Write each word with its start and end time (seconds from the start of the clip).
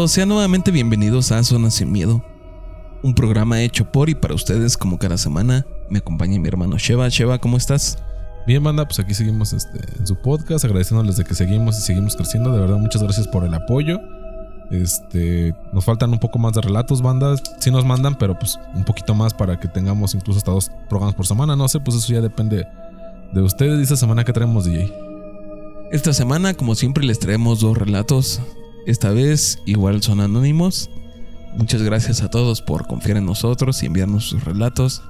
todos, 0.00 0.12
sean 0.12 0.30
nuevamente 0.30 0.70
bienvenidos 0.70 1.30
a 1.30 1.42
Zona 1.42 1.70
Sin 1.70 1.92
Miedo, 1.92 2.24
un 3.02 3.14
programa 3.14 3.60
hecho 3.60 3.84
por 3.92 4.08
y 4.08 4.14
para 4.14 4.32
ustedes 4.32 4.78
como 4.78 4.98
cada 4.98 5.18
semana. 5.18 5.66
Me 5.90 5.98
acompaña 5.98 6.40
mi 6.40 6.48
hermano 6.48 6.78
Sheva. 6.78 7.10
Sheva, 7.10 7.38
¿cómo 7.38 7.58
estás? 7.58 7.98
Bien, 8.46 8.64
banda, 8.64 8.86
pues 8.86 8.98
aquí 8.98 9.12
seguimos 9.12 9.52
este, 9.52 9.78
en 9.98 10.06
su 10.06 10.16
podcast, 10.16 10.64
agradeciéndoles 10.64 11.18
de 11.18 11.24
que 11.24 11.34
seguimos 11.34 11.76
y 11.76 11.82
seguimos 11.82 12.16
creciendo. 12.16 12.50
De 12.50 12.60
verdad, 12.60 12.78
muchas 12.78 13.02
gracias 13.02 13.28
por 13.28 13.44
el 13.44 13.52
apoyo. 13.52 14.00
Este, 14.70 15.54
nos 15.74 15.84
faltan 15.84 16.10
un 16.12 16.18
poco 16.18 16.38
más 16.38 16.54
de 16.54 16.62
relatos, 16.62 17.02
bandas. 17.02 17.42
Sí 17.58 17.70
nos 17.70 17.84
mandan, 17.84 18.16
pero 18.16 18.38
pues 18.38 18.58
un 18.74 18.84
poquito 18.84 19.14
más 19.14 19.34
para 19.34 19.60
que 19.60 19.68
tengamos 19.68 20.14
incluso 20.14 20.38
hasta 20.38 20.50
dos 20.50 20.70
programas 20.88 21.14
por 21.14 21.26
semana. 21.26 21.56
No 21.56 21.68
sé, 21.68 21.78
pues 21.78 21.98
eso 21.98 22.10
ya 22.10 22.22
depende 22.22 22.66
de 23.34 23.42
ustedes. 23.42 23.78
Y 23.78 23.82
esta 23.82 23.96
semana 23.96 24.24
que 24.24 24.32
traemos, 24.32 24.64
DJ. 24.64 24.90
Esta 25.92 26.14
semana, 26.14 26.54
como 26.54 26.74
siempre, 26.74 27.04
les 27.04 27.18
traemos 27.18 27.60
dos 27.60 27.76
relatos. 27.76 28.40
Esta 28.90 29.10
vez, 29.10 29.60
igual 29.66 30.02
son 30.02 30.18
anónimos. 30.18 30.90
Muchas 31.56 31.80
gracias 31.80 32.22
a 32.22 32.28
todos 32.28 32.60
por 32.60 32.88
confiar 32.88 33.18
en 33.18 33.24
nosotros 33.24 33.80
y 33.84 33.86
enviarnos 33.86 34.24
sus 34.24 34.42
relatos. 34.42 35.04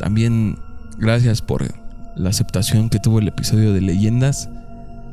También 0.00 0.58
gracias 0.98 1.40
por 1.40 1.72
la 2.16 2.30
aceptación 2.30 2.90
que 2.90 2.98
tuvo 2.98 3.20
el 3.20 3.28
episodio 3.28 3.72
de 3.72 3.80
leyendas. 3.80 4.48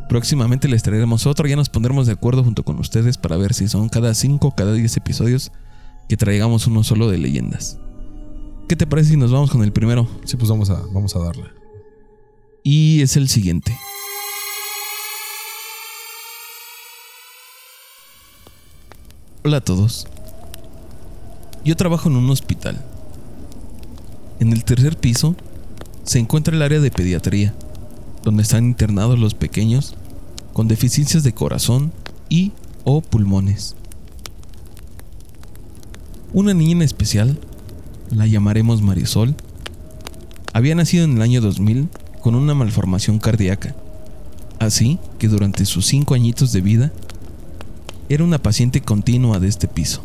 Próximamente 0.09 0.67
les 0.67 0.81
traeremos 0.81 1.27
otro, 1.27 1.47
ya 1.47 1.55
nos 1.55 1.69
pondremos 1.69 2.07
de 2.07 2.13
acuerdo 2.13 2.43
junto 2.43 2.63
con 2.63 2.79
ustedes 2.79 3.19
para 3.19 3.37
ver 3.37 3.53
si 3.53 3.67
son 3.67 3.89
cada 3.89 4.15
5 4.15 4.47
o 4.47 4.55
cada 4.55 4.73
10 4.73 4.97
episodios 4.97 5.51
que 6.09 6.17
traigamos 6.17 6.65
uno 6.65 6.83
solo 6.83 7.11
de 7.11 7.19
leyendas. 7.19 7.77
¿Qué 8.67 8.75
te 8.75 8.87
parece 8.87 9.11
si 9.11 9.17
nos 9.17 9.31
vamos 9.31 9.51
con 9.51 9.61
el 9.61 9.71
primero? 9.71 10.07
Sí, 10.25 10.35
pues 10.35 10.49
vamos 10.49 10.71
a, 10.71 10.81
vamos 10.91 11.15
a 11.15 11.19
darle. 11.19 11.45
Y 12.63 13.03
es 13.03 13.17
el 13.17 13.29
siguiente. 13.29 13.77
Hola 19.45 19.57
a 19.57 19.61
todos. 19.61 20.07
Yo 21.65 21.75
trabajo 21.75 22.07
en 22.07 22.15
un 22.15 22.29
hospital. 22.29 22.81
En 24.39 24.53
el 24.53 24.63
tercer 24.63 24.95
piso 24.95 25.35
se 26.05 26.19
encuentra 26.19 26.55
el 26.55 26.61
área 26.61 26.79
de 26.79 26.89
pediatría, 26.91 27.53
donde 28.23 28.43
están 28.43 28.63
internados 28.63 29.19
los 29.19 29.33
pequeños 29.33 29.95
con 30.53 30.69
deficiencias 30.69 31.23
de 31.23 31.33
corazón 31.33 31.91
y 32.29 32.53
o 32.85 33.01
pulmones. 33.01 33.75
Una 36.31 36.53
niña 36.53 36.77
en 36.77 36.81
especial, 36.83 37.37
la 38.11 38.27
llamaremos 38.27 38.81
Marisol, 38.81 39.35
había 40.53 40.73
nacido 40.73 41.03
en 41.03 41.17
el 41.17 41.21
año 41.21 41.41
2000 41.41 41.89
con 42.21 42.35
una 42.35 42.53
malformación 42.53 43.19
cardíaca, 43.19 43.75
así 44.59 44.99
que 45.19 45.27
durante 45.27 45.65
sus 45.65 45.85
cinco 45.85 46.13
añitos 46.13 46.53
de 46.53 46.61
vida 46.61 46.93
era 48.09 48.23
una 48.23 48.37
paciente 48.37 48.81
continua 48.81 49.39
de 49.39 49.47
este 49.47 49.67
piso. 49.67 50.01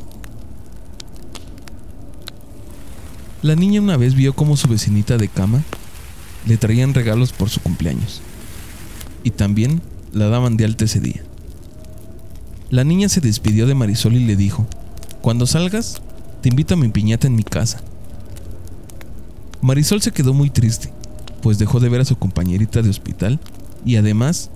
La 3.42 3.54
niña 3.54 3.80
una 3.80 3.96
vez 3.96 4.14
vio 4.14 4.34
cómo 4.34 4.56
su 4.56 4.68
vecinita 4.68 5.16
de 5.16 5.28
cama 5.28 5.62
le 6.46 6.56
traían 6.56 6.94
regalos 6.94 7.32
por 7.32 7.50
su 7.50 7.60
cumpleaños 7.60 8.20
y 9.22 9.30
también 9.30 9.80
la 10.12 10.28
daban 10.28 10.56
de 10.56 10.64
alta 10.64 10.86
ese 10.86 11.00
día. 11.00 11.22
La 12.70 12.84
niña 12.84 13.08
se 13.08 13.20
despidió 13.20 13.66
de 13.66 13.74
Marisol 13.74 14.14
y 14.16 14.24
le 14.24 14.36
dijo, 14.36 14.66
cuando 15.20 15.46
salgas, 15.46 16.02
te 16.42 16.48
invito 16.48 16.74
a 16.74 16.76
mi 16.76 16.88
piñata 16.88 17.26
en 17.26 17.36
mi 17.36 17.44
casa. 17.44 17.80
Marisol 19.60 20.02
se 20.02 20.12
quedó 20.12 20.34
muy 20.34 20.50
triste, 20.50 20.92
pues 21.42 21.58
dejó 21.58 21.80
de 21.80 21.88
ver 21.88 22.00
a 22.00 22.04
su 22.04 22.16
compañerita 22.16 22.82
de 22.82 22.90
hospital 22.90 23.40
y 23.84 23.96
además 23.96 24.50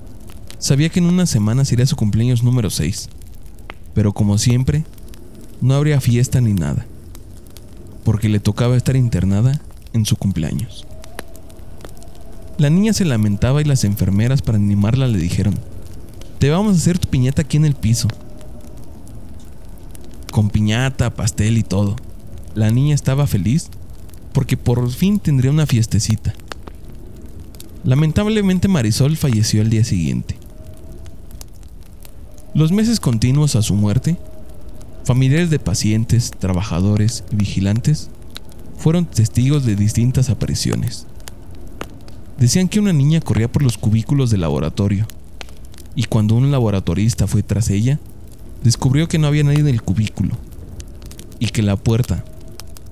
sabía 0.59 0.89
que 0.89 1.01
en 1.01 1.07
una 1.07 1.27
semana 1.27 1.65
sería 1.65 1.87
su 1.87 1.97
cumpleaños 1.97 2.43
número 2.43 2.71
6. 2.71 3.09
Pero 3.95 4.13
como 4.13 4.39
siempre, 4.39 4.85
no 5.61 5.75
habría 5.75 6.01
fiesta 6.01 6.41
ni 6.41 6.55
nada, 6.55 6.87
porque 8.05 8.29
le 8.29 8.41
tocaba 8.41 8.77
estar 8.77 8.97
internada 8.97 9.61
en 9.93 10.07
su 10.07 10.17
cumpleaños. 10.17 10.87
La 12.59 12.71
niña 12.71 12.93
se 12.93 13.05
lamentaba 13.05 13.61
y 13.61 13.65
las 13.65 13.85
enfermeras 13.85 14.43
para 14.43 14.59
animarla 14.59 15.07
le 15.07 15.19
dijeron, 15.19 15.55
te 16.39 16.51
vamos 16.51 16.75
a 16.75 16.79
hacer 16.79 16.99
tu 16.99 17.09
piñata 17.09 17.43
aquí 17.43 17.57
en 17.57 17.65
el 17.65 17.75
piso. 17.75 18.09
Con 20.31 20.51
piñata, 20.51 21.15
pastel 21.15 21.59
y 21.59 21.63
todo. 21.63 21.97
La 22.55 22.71
niña 22.71 22.95
estaba 22.95 23.27
feliz 23.27 23.69
porque 24.33 24.57
por 24.57 24.91
fin 24.91 25.19
tendría 25.19 25.51
una 25.51 25.67
fiestecita. 25.67 26.35
Lamentablemente 27.85 28.69
Marisol 28.69 29.17
falleció 29.17 29.63
al 29.63 29.71
día 29.71 29.85
siguiente. 29.85 30.37
Los 32.55 32.71
meses 32.71 33.01
continuos 33.01 33.57
a 33.57 33.63
su 33.63 33.75
muerte, 33.75 34.19
familiares 35.05 35.49
de 35.49 35.59
pacientes, 35.59 36.31
trabajadores 36.39 37.25
y 37.33 37.37
vigilantes 37.37 38.11
fueron 38.77 39.07
testigos 39.07 39.65
de 39.65 39.75
distintas 39.75 40.29
apariciones. 40.29 41.07
Decían 42.39 42.69
que 42.69 42.79
una 42.79 42.93
niña 42.93 43.23
corría 43.23 43.51
por 43.51 43.63
los 43.63 43.79
cubículos 43.79 44.31
del 44.31 44.43
laboratorio, 44.43 45.07
y 45.95 46.05
cuando 46.05 46.35
un 46.35 46.51
laboratorista 46.51 47.27
fue 47.27 47.43
tras 47.43 47.71
ella, 47.71 47.99
descubrió 48.63 49.09
que 49.09 49.19
no 49.19 49.29
había 49.29 49.45
nadie 49.45 49.61
en 49.61 49.69
el 49.69 49.81
cubículo, 49.81 50.37
y 51.39 51.47
que 51.47 51.63
la 51.63 51.77
puerta, 51.77 52.23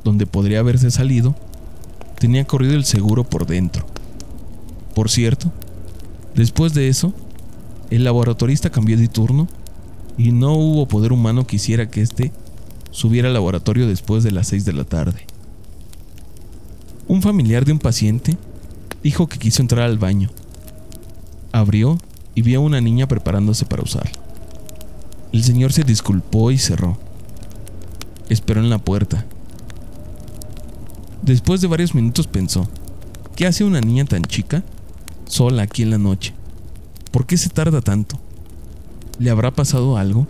donde 0.04 0.25
podría 0.25 0.60
haberse 0.60 0.91
salido, 0.91 1.37
tenía 2.19 2.47
corrido 2.47 2.72
el 2.77 2.87
seguro 2.87 3.25
por 3.25 3.44
dentro. 3.47 3.84
Por 4.94 5.10
cierto, 5.10 5.53
después 6.34 6.72
de 6.72 6.88
eso, 6.88 7.12
el 7.91 8.05
laboratorista 8.05 8.71
cambió 8.71 8.97
de 8.97 9.09
turno 9.09 9.49
y 10.17 10.33
no 10.33 10.55
hubo 10.55 10.87
poder 10.87 11.12
humano 11.12 11.47
que 11.47 11.56
hiciera 11.56 11.91
que 11.91 12.03
éste 12.03 12.33
subiera 12.91 13.28
al 13.28 13.34
laboratorio 13.34 13.87
después 13.87 14.23
de 14.25 14.31
las 14.31 14.49
6 14.49 14.65
de 14.65 14.73
la 14.73 14.84
tarde. 14.84 15.27
Un 17.09 17.23
familiar 17.23 17.65
de 17.65 17.73
un 17.73 17.78
paciente 17.78 18.37
dijo 19.03 19.27
que 19.27 19.39
quiso 19.39 19.62
entrar 19.62 19.84
al 19.84 19.99
baño. 19.99 20.31
Abrió 21.53 21.99
y 22.34 22.43
vio 22.43 22.61
a 22.61 22.62
una 22.62 22.81
niña 22.81 23.09
preparándose 23.09 23.67
para 23.67 23.83
usar. 23.83 24.11
El 25.33 25.43
señor 25.43 25.72
se 25.72 25.83
disculpó 25.83 26.51
y 26.51 26.59
cerró. 26.59 26.99
Esperó 28.28 28.61
en 28.61 28.71
la 28.71 28.78
puerta. 28.78 29.27
Después 31.22 31.61
de 31.61 31.67
varios 31.67 31.95
minutos 31.95 32.27
pensó, 32.27 32.69
¿qué 33.34 33.47
hace 33.47 33.65
una 33.65 33.81
niña 33.81 34.05
tan 34.05 34.22
chica 34.22 34.62
sola 35.27 35.62
aquí 35.62 35.83
en 35.83 35.91
la 35.91 35.99
noche? 35.99 36.34
¿Por 37.10 37.26
qué 37.26 37.37
se 37.37 37.48
tarda 37.48 37.81
tanto? 37.81 38.19
¿Le 39.19 39.31
habrá 39.31 39.50
pasado 39.50 39.97
algo? 39.97 40.26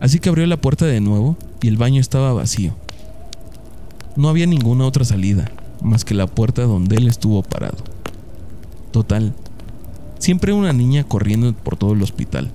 Así 0.00 0.18
que 0.18 0.28
abrió 0.28 0.46
la 0.46 0.60
puerta 0.60 0.84
de 0.86 1.00
nuevo 1.00 1.36
y 1.60 1.68
el 1.68 1.76
baño 1.76 2.00
estaba 2.00 2.32
vacío. 2.32 2.74
No 4.16 4.28
había 4.28 4.46
ninguna 4.46 4.84
otra 4.86 5.04
salida 5.04 5.50
más 5.82 6.04
que 6.04 6.14
la 6.14 6.26
puerta 6.26 6.62
donde 6.62 6.96
él 6.96 7.06
estuvo 7.08 7.42
parado. 7.42 7.78
Total, 8.90 9.32
siempre 10.18 10.52
una 10.52 10.72
niña 10.72 11.04
corriendo 11.04 11.52
por 11.52 11.76
todo 11.76 11.92
el 11.92 12.02
hospital, 12.02 12.50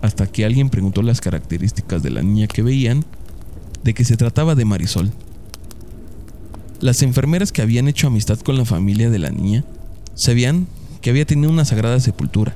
hasta 0.00 0.26
que 0.26 0.44
alguien 0.44 0.70
preguntó 0.70 1.02
las 1.02 1.20
características 1.20 2.02
de 2.02 2.10
la 2.10 2.22
niña 2.22 2.46
que 2.46 2.62
veían, 2.62 3.04
de 3.84 3.94
que 3.94 4.04
se 4.04 4.16
trataba 4.16 4.54
de 4.54 4.64
Marisol. 4.64 5.10
Las 6.80 7.02
enfermeras 7.02 7.52
que 7.52 7.62
habían 7.62 7.88
hecho 7.88 8.08
amistad 8.08 8.40
con 8.40 8.56
la 8.56 8.64
familia 8.64 9.08
de 9.08 9.18
la 9.18 9.30
niña 9.30 9.64
sabían 10.14 10.66
que 11.02 11.10
había 11.10 11.26
tenido 11.26 11.50
una 11.50 11.64
sagrada 11.64 12.00
sepultura, 12.00 12.54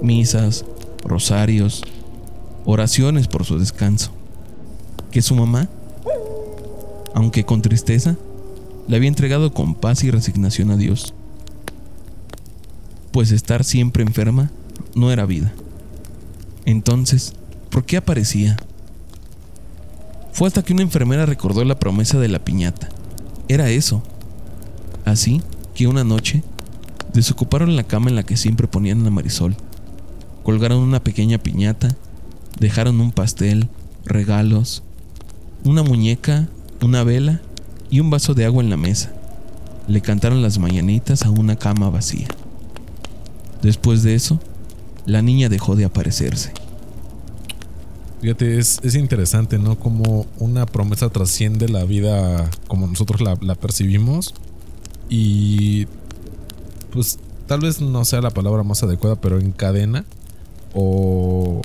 misas, 0.00 0.64
rosarios, 1.04 1.84
oraciones 2.64 3.28
por 3.28 3.44
su 3.44 3.58
descanso, 3.58 4.10
que 5.10 5.22
su 5.22 5.36
mamá, 5.36 5.68
aunque 7.14 7.44
con 7.44 7.60
tristeza, 7.62 8.16
le 8.88 8.96
había 8.96 9.08
entregado 9.08 9.52
con 9.52 9.74
paz 9.74 10.02
y 10.02 10.10
resignación 10.10 10.70
a 10.70 10.76
Dios, 10.76 11.14
pues 13.12 13.30
estar 13.30 13.62
siempre 13.62 14.02
enferma 14.02 14.50
no 14.94 15.12
era 15.12 15.26
vida. 15.26 15.52
Entonces, 16.64 17.34
¿por 17.70 17.84
qué 17.84 17.98
aparecía? 17.98 18.56
Fue 20.32 20.48
hasta 20.48 20.62
que 20.62 20.72
una 20.72 20.82
enfermera 20.82 21.26
recordó 21.26 21.62
la 21.64 21.78
promesa 21.78 22.18
de 22.18 22.28
la 22.28 22.38
piñata. 22.38 22.88
Era 23.48 23.68
eso. 23.68 24.02
Así 25.04 25.42
que 25.74 25.88
una 25.88 26.04
noche 26.04 26.42
desocuparon 27.12 27.76
la 27.76 27.84
cama 27.84 28.10
en 28.10 28.16
la 28.16 28.22
que 28.22 28.36
siempre 28.36 28.68
ponían 28.68 29.06
a 29.06 29.10
Marisol, 29.10 29.56
colgaron 30.42 30.78
una 30.78 31.02
pequeña 31.02 31.38
piñata, 31.38 31.96
dejaron 32.58 33.00
un 33.00 33.12
pastel, 33.12 33.68
regalos, 34.04 34.82
una 35.64 35.82
muñeca, 35.82 36.48
una 36.82 37.04
vela 37.04 37.40
y 37.90 38.00
un 38.00 38.10
vaso 38.10 38.34
de 38.34 38.44
agua 38.44 38.62
en 38.62 38.70
la 38.70 38.76
mesa. 38.76 39.12
Le 39.88 40.00
cantaron 40.00 40.42
las 40.42 40.58
mañanitas 40.58 41.24
a 41.24 41.30
una 41.30 41.56
cama 41.56 41.90
vacía. 41.90 42.28
Después 43.62 44.02
de 44.02 44.14
eso, 44.14 44.40
la 45.06 45.22
niña 45.22 45.48
dejó 45.48 45.76
de 45.76 45.84
aparecerse. 45.84 46.52
Fíjate, 48.20 48.58
es, 48.58 48.94
interesante, 48.94 49.58
¿no? 49.58 49.78
Como 49.78 50.26
una 50.38 50.64
promesa 50.64 51.10
trasciende 51.10 51.68
la 51.68 51.84
vida 51.84 52.48
como 52.68 52.86
nosotros 52.86 53.20
la, 53.20 53.36
la 53.40 53.56
percibimos. 53.56 54.32
Y 55.08 55.88
pues 56.92 57.18
tal 57.46 57.60
vez 57.60 57.80
no 57.80 58.04
sea 58.04 58.20
la 58.20 58.30
palabra 58.30 58.62
más 58.62 58.82
adecuada, 58.82 59.16
pero 59.16 59.40
encadena 59.40 60.04
o 60.74 61.62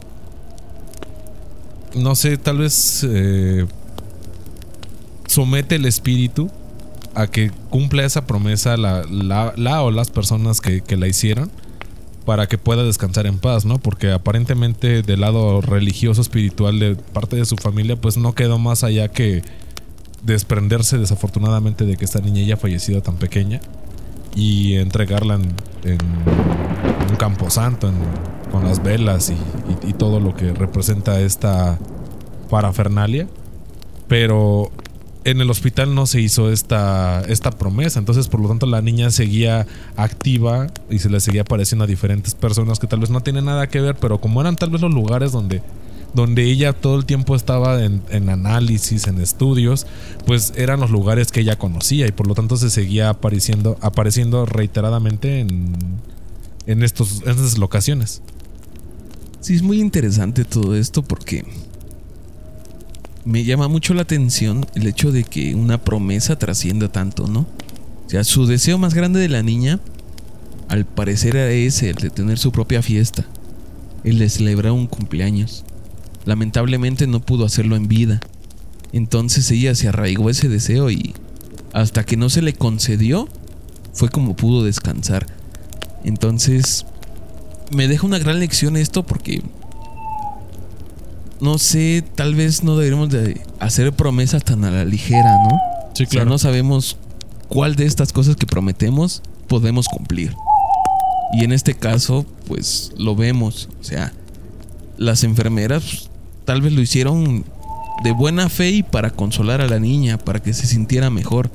no 1.95 2.15
sé, 2.15 2.37
tal 2.37 2.59
vez 2.59 3.05
eh, 3.07 3.65
somete 5.27 5.75
el 5.75 5.85
espíritu 5.85 6.49
a 7.15 7.27
que 7.27 7.51
cumpla 7.69 8.05
esa 8.05 8.27
promesa 8.27 8.77
la, 8.77 9.03
la, 9.07 9.83
o 9.83 9.91
las 9.91 10.11
personas 10.11 10.61
que, 10.61 10.81
que, 10.81 10.97
la 10.97 11.07
hicieron 11.07 11.49
para 12.25 12.47
que 12.47 12.57
pueda 12.57 12.83
descansar 12.83 13.25
en 13.25 13.39
paz, 13.39 13.65
¿no? 13.65 13.79
Porque 13.79 14.11
aparentemente 14.11 15.01
del 15.01 15.21
lado 15.21 15.61
religioso, 15.61 16.21
espiritual 16.21 16.79
de 16.79 16.95
parte 16.95 17.37
de 17.37 17.45
su 17.45 17.55
familia, 17.55 17.95
pues 17.95 18.17
no 18.17 18.35
quedó 18.35 18.59
más 18.59 18.83
allá 18.83 19.07
que 19.07 19.41
desprenderse 20.23 20.97
desafortunadamente 20.97 21.85
de 21.85 21.95
que 21.95 22.05
esta 22.05 22.19
niña 22.19 22.41
haya 22.41 22.57
fallecido 22.57 23.01
tan 23.01 23.15
pequeña 23.15 23.61
y 24.37 24.75
entregarla 24.75 25.35
en, 25.35 25.97
un 27.09 27.15
camposanto 27.17 27.91
con 28.51 28.63
las 28.63 28.83
velas 28.83 29.31
y, 29.31 29.87
y, 29.87 29.93
todo 29.93 30.19
lo 30.19 30.35
que 30.35 30.53
representa 30.53 31.19
esta 31.19 31.79
parafernalia. 32.49 33.27
Pero 34.07 34.71
en 35.23 35.41
el 35.41 35.49
hospital 35.49 35.93
no 35.93 36.05
se 36.05 36.21
hizo 36.21 36.51
esta, 36.51 37.21
esta 37.27 37.51
promesa. 37.51 37.99
Entonces, 37.99 38.27
por 38.27 38.39
lo 38.39 38.47
tanto, 38.47 38.65
la 38.65 38.81
niña 38.81 39.09
seguía 39.09 39.65
activa 39.97 40.67
y 40.89 40.99
se 40.99 41.09
le 41.09 41.19
seguía 41.19 41.41
apareciendo 41.41 41.83
a 41.83 41.87
diferentes 41.87 42.33
personas 42.33 42.79
que 42.79 42.87
tal 42.87 42.99
vez 42.99 43.09
no 43.09 43.21
tienen 43.21 43.45
nada 43.45 43.67
que 43.67 43.81
ver, 43.81 43.95
pero 43.95 44.21
como 44.21 44.39
eran 44.39 44.55
tal 44.55 44.69
vez 44.69 44.81
los 44.81 44.93
lugares 44.93 45.33
donde, 45.33 45.61
donde 46.13 46.43
ella 46.43 46.73
todo 46.73 46.97
el 46.97 47.05
tiempo 47.05 47.35
estaba 47.35 47.83
en, 47.83 48.29
análisis, 48.29 49.07
en 49.07 49.19
estudios, 49.19 49.85
pues 50.25 50.53
eran 50.55 50.79
los 50.79 50.89
lugares 50.89 51.31
que 51.31 51.41
ella 51.41 51.57
conocía 51.57 52.07
y 52.07 52.11
por 52.11 52.27
lo 52.27 52.33
tanto 52.33 52.57
se 52.57 52.69
seguía 52.69 53.09
apareciendo, 53.09 53.77
apareciendo 53.81 54.45
reiteradamente 54.45 55.39
en, 55.39 55.75
en, 56.65 56.83
estos, 56.83 57.21
estas 57.25 57.57
locaciones. 57.57 58.21
Sí, 59.41 59.55
es 59.55 59.61
muy 59.61 59.79
interesante 59.79 60.43
todo 60.45 60.75
esto 60.75 61.03
porque 61.03 61.45
me 63.27 63.43
llama 63.43 63.67
mucho 63.67 63.93
la 63.93 64.03
atención 64.03 64.65
el 64.75 64.87
hecho 64.87 65.11
de 65.11 65.25
que 65.25 65.53
una 65.53 65.83
promesa 65.83 66.39
trascienda 66.39 66.89
tanto, 66.89 67.27
¿no? 67.27 67.45
O 68.05 68.09
sea, 68.09 68.23
su 68.23 68.45
deseo 68.45 68.77
más 68.77 68.93
grande 68.93 69.19
de 69.19 69.27
la 69.27 69.43
niña, 69.43 69.81
al 70.69 70.85
parecer 70.85 71.35
era 71.35 71.51
ese, 71.51 71.89
el 71.89 71.97
de 71.97 72.09
tener 72.09 72.37
su 72.37 72.53
propia 72.53 72.81
fiesta, 72.81 73.25
el 74.05 74.17
de 74.17 74.29
celebrar 74.29 74.71
un 74.71 74.87
cumpleaños. 74.87 75.65
Lamentablemente 76.27 77.07
no 77.07 77.21
pudo 77.21 77.45
hacerlo 77.45 77.77
en 77.77 77.87
vida. 77.87 78.19
Entonces 78.91 79.49
ella 79.49 79.73
se 79.75 79.87
arraigó 79.87 80.29
ese 80.29 80.49
deseo 80.49 80.91
y 80.91 81.15
hasta 81.71 82.03
que 82.03 82.17
no 82.17 82.29
se 82.29 82.41
le 82.41 82.51
concedió, 82.51 83.29
fue 83.93 84.09
como 84.09 84.35
pudo 84.35 84.65
descansar. 84.65 85.25
Entonces, 86.03 86.85
me 87.71 87.87
deja 87.87 88.05
una 88.05 88.19
gran 88.19 88.39
lección 88.39 88.75
esto 88.75 89.05
porque 89.05 89.41
no 91.39 91.57
sé, 91.59 92.03
tal 92.15 92.35
vez 92.35 92.61
no 92.61 92.75
deberíamos 92.75 93.09
de 93.09 93.39
hacer 93.61 93.93
promesas 93.93 94.43
tan 94.43 94.65
a 94.65 94.71
la 94.71 94.83
ligera, 94.83 95.33
¿no? 95.49 95.57
Sí, 95.93 96.07
claro. 96.07 96.27
O 96.27 96.29
no 96.31 96.37
sabemos 96.37 96.97
cuál 97.47 97.77
de 97.77 97.85
estas 97.85 98.11
cosas 98.11 98.35
que 98.35 98.45
prometemos 98.45 99.21
podemos 99.47 99.87
cumplir. 99.87 100.35
Y 101.31 101.45
en 101.45 101.53
este 101.53 101.73
caso, 101.73 102.25
pues 102.47 102.91
lo 102.97 103.15
vemos. 103.15 103.69
O 103.79 103.83
sea, 103.85 104.11
las 104.97 105.23
enfermeras 105.23 105.83
pues, 105.83 106.06
tal 106.47 106.61
vez 106.61 106.71
lo 106.71 106.81
hicieron 106.81 107.43
de 108.05 108.11
buena 108.13 108.47
fe 108.47 108.71
y 108.71 108.81
para 108.81 109.09
consolar 109.09 109.59
a 109.59 109.67
la 109.67 109.79
niña, 109.79 110.17
para 110.17 110.41
que 110.41 110.53
se 110.53 110.65
sintiera 110.65 111.09
mejor. 111.09 111.51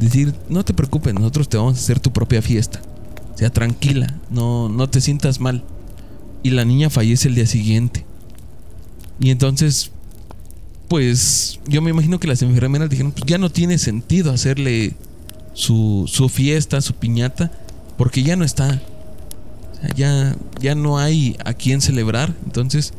Decir, 0.00 0.34
no 0.48 0.64
te 0.64 0.74
preocupes, 0.74 1.14
nosotros 1.14 1.48
te 1.48 1.58
vamos 1.58 1.76
a 1.76 1.80
hacer 1.80 2.00
tu 2.00 2.12
propia 2.12 2.42
fiesta. 2.42 2.82
Sea, 3.36 3.50
tranquila, 3.50 4.12
no, 4.30 4.68
no 4.68 4.88
te 4.88 5.00
sientas 5.00 5.38
mal. 5.38 5.62
Y 6.42 6.50
la 6.50 6.64
niña 6.64 6.90
fallece 6.90 7.28
el 7.28 7.36
día 7.36 7.46
siguiente. 7.46 8.04
Y 9.20 9.30
entonces, 9.30 9.92
pues 10.88 11.60
yo 11.68 11.80
me 11.80 11.90
imagino 11.90 12.18
que 12.18 12.26
las 12.26 12.42
enfermeras 12.42 12.90
dijeron, 12.90 13.12
pues 13.12 13.24
ya 13.26 13.38
no 13.38 13.48
tiene 13.48 13.78
sentido 13.78 14.32
hacerle 14.32 14.96
su, 15.54 16.10
su 16.12 16.28
fiesta, 16.28 16.80
su 16.80 16.94
piñata, 16.94 17.52
porque 17.96 18.24
ya 18.24 18.34
no 18.34 18.44
está. 18.44 18.82
O 19.70 19.80
sea, 19.80 19.94
ya, 19.94 20.34
ya 20.60 20.74
no 20.74 20.98
hay 20.98 21.36
a 21.44 21.54
quien 21.54 21.80
celebrar. 21.80 22.34
Entonces, 22.44 22.92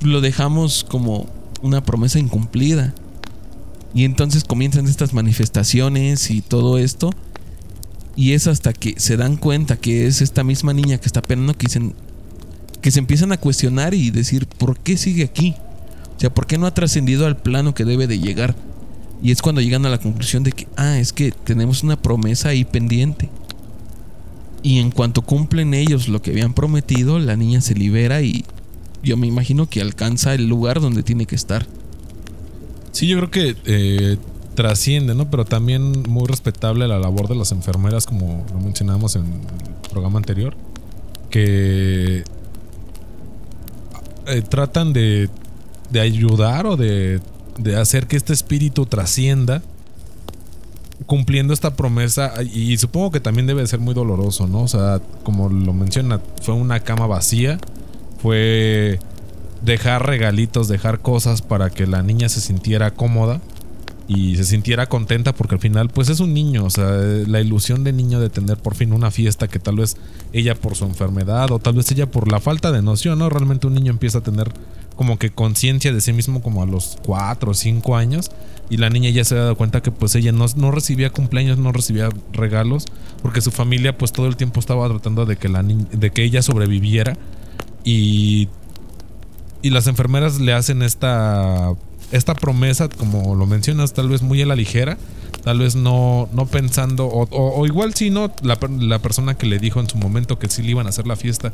lo 0.00 0.20
dejamos 0.20 0.84
como 0.84 1.26
una 1.62 1.82
promesa 1.82 2.18
incumplida. 2.18 2.94
Y 3.94 4.04
entonces 4.04 4.44
comienzan 4.44 4.86
estas 4.86 5.14
manifestaciones 5.14 6.30
y 6.30 6.42
todo 6.42 6.78
esto. 6.78 7.10
Y 8.16 8.32
es 8.32 8.46
hasta 8.46 8.72
que 8.72 8.94
se 8.98 9.16
dan 9.16 9.36
cuenta 9.36 9.76
que 9.76 10.06
es 10.06 10.20
esta 10.20 10.44
misma 10.44 10.72
niña 10.72 10.98
que 10.98 11.06
está 11.06 11.22
penando 11.22 11.54
que 11.54 11.66
que 12.80 12.90
se 12.90 12.98
empiezan 12.98 13.32
a 13.32 13.38
cuestionar 13.38 13.94
y 13.94 14.10
decir, 14.10 14.46
¿por 14.46 14.78
qué 14.78 14.98
sigue 14.98 15.24
aquí? 15.24 15.54
O 16.16 16.20
sea, 16.20 16.32
¿por 16.32 16.46
qué 16.46 16.58
no 16.58 16.66
ha 16.66 16.74
trascendido 16.74 17.26
al 17.26 17.38
plano 17.38 17.72
que 17.72 17.86
debe 17.86 18.06
de 18.06 18.18
llegar? 18.18 18.54
Y 19.22 19.30
es 19.30 19.40
cuando 19.40 19.62
llegan 19.62 19.86
a 19.86 19.88
la 19.88 19.98
conclusión 19.98 20.42
de 20.42 20.52
que, 20.52 20.68
ah, 20.76 20.98
es 20.98 21.14
que 21.14 21.32
tenemos 21.32 21.82
una 21.82 21.96
promesa 21.96 22.50
ahí 22.50 22.64
pendiente. 22.64 23.30
Y 24.62 24.80
en 24.80 24.90
cuanto 24.90 25.22
cumplen 25.22 25.72
ellos 25.72 26.08
lo 26.08 26.20
que 26.20 26.30
habían 26.30 26.52
prometido, 26.52 27.18
la 27.18 27.36
niña 27.36 27.60
se 27.60 27.74
libera 27.74 28.20
y 28.22 28.44
yo 29.04 29.16
me 29.16 29.26
imagino 29.26 29.68
que 29.68 29.80
alcanza 29.80 30.34
el 30.34 30.48
lugar 30.48 30.80
donde 30.80 31.02
tiene 31.02 31.26
que 31.26 31.34
estar. 31.34 31.66
Sí, 32.92 33.06
yo 33.06 33.16
creo 33.18 33.30
que 33.30 33.56
eh, 33.66 34.16
trasciende, 34.54 35.14
¿no? 35.14 35.30
Pero 35.30 35.44
también 35.44 36.04
muy 36.08 36.26
respetable 36.26 36.88
la 36.88 36.98
labor 36.98 37.28
de 37.28 37.34
las 37.34 37.52
enfermeras, 37.52 38.06
como 38.06 38.44
lo 38.52 38.60
mencionábamos 38.60 39.16
en 39.16 39.24
el 39.24 39.90
programa 39.90 40.18
anterior, 40.18 40.56
que 41.30 42.24
eh, 44.26 44.42
tratan 44.48 44.92
de, 44.92 45.28
de, 45.90 46.00
ayudar 46.00 46.66
o 46.66 46.76
de, 46.76 47.20
de 47.58 47.76
hacer 47.76 48.06
que 48.06 48.16
este 48.16 48.32
espíritu 48.32 48.86
trascienda 48.86 49.62
cumpliendo 51.06 51.52
esta 51.52 51.76
promesa 51.76 52.32
y 52.42 52.76
supongo 52.78 53.10
que 53.10 53.20
también 53.20 53.46
debe 53.46 53.66
ser 53.66 53.80
muy 53.80 53.94
doloroso, 53.94 54.46
¿no? 54.46 54.62
O 54.62 54.68
sea, 54.68 55.00
como 55.22 55.48
lo 55.48 55.72
menciona, 55.72 56.20
fue 56.42 56.54
una 56.54 56.80
cama 56.80 57.06
vacía, 57.06 57.58
fue 58.24 58.98
dejar 59.60 60.06
regalitos, 60.06 60.66
dejar 60.66 61.00
cosas 61.00 61.42
para 61.42 61.68
que 61.68 61.86
la 61.86 62.02
niña 62.02 62.30
se 62.30 62.40
sintiera 62.40 62.90
cómoda 62.90 63.42
y 64.08 64.36
se 64.36 64.44
sintiera 64.44 64.86
contenta 64.86 65.34
porque 65.34 65.56
al 65.56 65.60
final 65.60 65.90
pues 65.90 66.08
es 66.08 66.20
un 66.20 66.32
niño, 66.32 66.64
o 66.64 66.70
sea, 66.70 66.86
la 66.86 67.42
ilusión 67.42 67.84
de 67.84 67.92
niño 67.92 68.20
de 68.20 68.30
tener 68.30 68.56
por 68.56 68.76
fin 68.76 68.94
una 68.94 69.10
fiesta 69.10 69.46
que 69.46 69.58
tal 69.58 69.76
vez 69.76 69.98
ella 70.32 70.54
por 70.54 70.74
su 70.74 70.86
enfermedad 70.86 71.50
o 71.50 71.58
tal 71.58 71.74
vez 71.74 71.90
ella 71.92 72.06
por 72.06 72.32
la 72.32 72.40
falta 72.40 72.72
de 72.72 72.80
noción, 72.80 73.18
¿no? 73.18 73.28
Realmente 73.28 73.66
un 73.66 73.74
niño 73.74 73.92
empieza 73.92 74.18
a 74.18 74.22
tener 74.22 74.50
como 74.96 75.18
que 75.18 75.28
conciencia 75.28 75.92
de 75.92 76.00
sí 76.00 76.14
mismo 76.14 76.40
como 76.40 76.62
a 76.62 76.66
los 76.66 76.96
4 77.04 77.50
o 77.50 77.54
5 77.54 77.94
años 77.94 78.30
y 78.70 78.78
la 78.78 78.88
niña 78.88 79.10
ya 79.10 79.22
se 79.26 79.34
ha 79.34 79.40
dado 79.40 79.56
cuenta 79.56 79.82
que 79.82 79.90
pues 79.90 80.14
ella 80.14 80.32
no, 80.32 80.46
no 80.56 80.70
recibía 80.70 81.10
cumpleaños, 81.10 81.58
no 81.58 81.72
recibía 81.72 82.08
regalos 82.32 82.86
porque 83.20 83.42
su 83.42 83.50
familia 83.50 83.98
pues 83.98 84.12
todo 84.12 84.28
el 84.28 84.36
tiempo 84.36 84.60
estaba 84.60 84.88
tratando 84.88 85.26
de 85.26 85.36
que, 85.36 85.50
la 85.50 85.62
de 85.62 86.10
que 86.10 86.24
ella 86.24 86.40
sobreviviera 86.40 87.18
y, 87.84 88.48
y 89.62 89.70
las 89.70 89.86
enfermeras 89.86 90.40
le 90.40 90.52
hacen 90.52 90.82
esta 90.82 91.72
esta 92.12 92.34
promesa, 92.34 92.88
como 92.88 93.34
lo 93.34 93.46
mencionas, 93.46 93.92
tal 93.92 94.08
vez 94.08 94.22
muy 94.22 94.40
a 94.40 94.46
la 94.46 94.54
ligera, 94.54 94.98
tal 95.42 95.58
vez 95.58 95.74
no, 95.74 96.28
no 96.32 96.46
pensando, 96.46 97.08
o, 97.08 97.66
igual 97.66 97.94
si 97.94 98.10
no, 98.10 98.32
la, 98.42 98.58
la, 98.78 99.00
persona 99.00 99.36
que 99.36 99.46
le 99.46 99.58
dijo 99.58 99.80
en 99.80 99.88
su 99.88 99.98
momento 99.98 100.38
que 100.38 100.48
sí 100.48 100.62
le 100.62 100.70
iban 100.70 100.86
a 100.86 100.90
hacer 100.90 101.08
la 101.08 101.16
fiesta, 101.16 101.52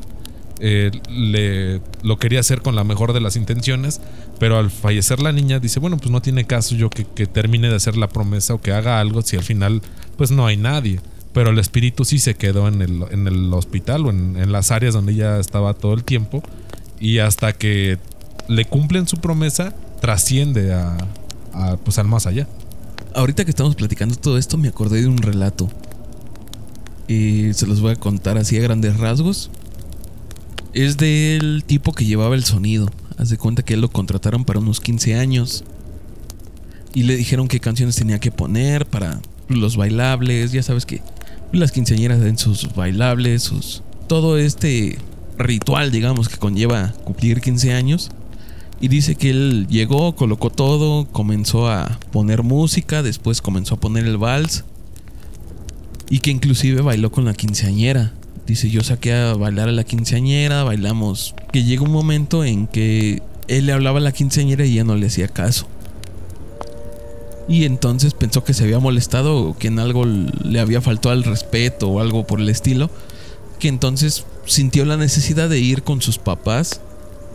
eh, 0.63 0.91
le, 1.09 1.81
lo 2.03 2.19
quería 2.19 2.41
hacer 2.41 2.61
con 2.61 2.77
la 2.77 2.85
mejor 2.85 3.15
de 3.15 3.21
las 3.21 3.37
intenciones, 3.37 4.03
pero 4.39 4.59
al 4.59 4.71
fallecer 4.71 5.21
la 5.21 5.33
niña 5.33 5.59
dice, 5.59 5.81
bueno, 5.81 5.97
pues 5.97 6.11
no 6.11 6.21
tiene 6.21 6.45
caso 6.45 6.75
yo 6.75 6.91
que, 6.91 7.05
termine 7.27 7.71
de 7.71 7.77
hacer 7.77 7.97
la 7.97 8.11
promesa 8.11 8.53
o 8.55 8.61
que 8.61 8.73
haga 8.73 9.01
algo 9.01 9.23
si 9.23 9.37
al 9.37 9.43
final 9.43 9.81
pues 10.19 10.31
no 10.31 10.47
hay 10.47 10.59
nadie. 10.59 11.01
Pero 11.33 11.51
el 11.51 11.59
espíritu 11.59 12.05
sí 12.05 12.19
se 12.19 12.35
quedó 12.35 12.67
en 12.67 12.83
el, 12.83 13.05
en 13.11 13.29
el 13.29 13.53
hospital 13.55 14.07
o 14.07 14.11
en, 14.11 14.37
en 14.37 14.51
las 14.51 14.71
áreas 14.71 14.95
donde 14.95 15.13
ella 15.13 15.39
estaba 15.39 15.75
todo 15.75 15.95
el 15.95 16.05
tiempo. 16.05 16.43
Y 16.99 17.19
hasta 17.19 17.53
que 17.53 17.99
le 18.49 18.65
cumplen 18.65 19.07
su 19.07 19.17
promesa, 19.19 19.75
trasciende 20.01 20.75
a, 20.75 20.97
pues 21.85 21.99
al 21.99 22.09
más 22.09 22.27
allá. 22.27 22.49
Ahorita 23.15 23.45
que 23.45 23.51
estamos 23.51 23.77
platicando 23.77 24.17
todo 24.17 24.39
esto 24.39 24.59
me 24.59 24.69
acordé 24.69 25.03
de 25.03 25.07
un 25.07 25.19
relato. 25.19 25.71
Y 27.07 27.53
se 27.55 27.67
los 27.67 27.81
voy 27.81 27.93
a 27.93 27.97
contar 27.97 28.39
así 28.39 28.57
a 28.59 28.63
grandes 28.63 28.97
rasgos. 28.97 29.51
Es 30.73 30.97
del 30.97 31.65
tipo 31.67 31.93
que 31.93 32.05
llevaba 32.05 32.35
el 32.35 32.45
sonido. 32.45 32.91
Haz 33.19 33.31
de 33.31 33.39
cuenta 33.39 33.63
que 33.63 33.75
él 33.75 33.81
lo 33.81 33.91
contrataron 33.91 34.45
para 34.45 34.61
unos 34.61 34.81
15 34.81 35.15
años. 35.17 35.65
Y 36.93 37.05
le 37.05 37.17
dijeron 37.17 37.49
qué 37.49 37.61
canciones 37.61 37.97
tenía 37.97 38.19
que 38.19 38.31
poner 38.31 38.87
para 38.87 39.21
los 39.49 39.77
bailables. 39.77 40.53
Ya 40.53 40.63
sabes 40.63 40.87
que 40.87 41.03
las 41.59 41.73
quinceañeras 41.73 42.21
den 42.21 42.39
sus 42.39 42.75
bailables, 42.75 43.43
sus. 43.43 43.83
Todo 44.07 44.39
este 44.39 44.99
ritual, 45.39 45.91
digamos, 45.91 46.29
que 46.29 46.37
conlleva 46.37 46.93
cumplir 47.05 47.41
15 47.41 47.73
años. 47.73 48.11
Y 48.81 48.89
dice 48.89 49.15
que 49.15 49.31
él 49.31 49.67
llegó, 49.69 50.15
colocó 50.17 50.51
todo, 50.51 51.07
comenzó 51.07 51.69
a 51.69 51.99
poner 52.13 52.43
música, 52.43 53.03
después 53.03 53.43
comenzó 53.43 53.75
a 53.75 53.81
poner 53.81 54.07
el 54.07 54.17
vals. 54.17 54.65
Y 56.09 56.21
que 56.21 56.31
inclusive 56.31 56.81
bailó 56.81 57.13
con 57.13 57.25
la 57.25 57.35
quinceañera. 57.35 58.13
Dice, 58.47 58.71
yo 58.71 58.83
saqué 58.83 59.13
a 59.13 59.35
bailar 59.35 59.69
a 59.69 59.73
la 59.73 59.85
quinceañera, 59.85 60.65
bailamos. 60.65 61.35
Que 61.53 61.63
llega 61.63 61.83
un 61.83 61.93
momento 61.93 62.45
en 62.45 62.67
que 62.67 63.23
él 63.49 63.67
le 63.67 63.73
hablaba 63.73 63.99
a 63.99 64.03
la 64.03 64.13
quinceañera 64.13 64.65
y 64.65 64.73
ella 64.73 64.85
no 64.85 64.97
le 64.97 65.07
hacía 65.07 65.29
caso. 65.29 65.69
Y 67.51 67.65
entonces 67.65 68.15
pensó 68.15 68.45
que 68.45 68.55
se 68.55 68.63
había 68.63 68.79
molestado 68.79 69.37
o 69.37 69.59
que 69.59 69.67
en 69.67 69.81
algo 69.81 70.05
le 70.07 70.61
había 70.61 70.81
faltado 70.81 71.13
al 71.13 71.25
respeto 71.25 71.89
o 71.89 71.99
algo 71.99 72.25
por 72.25 72.39
el 72.39 72.49
estilo. 72.49 72.91
Que 73.59 73.67
entonces 73.67 74.25
sintió 74.47 74.85
la 74.85 74.97
necesidad 74.97 75.49
de 75.49 75.59
ir 75.59 75.83
con 75.83 76.01
sus 76.01 76.19
papás 76.19 76.81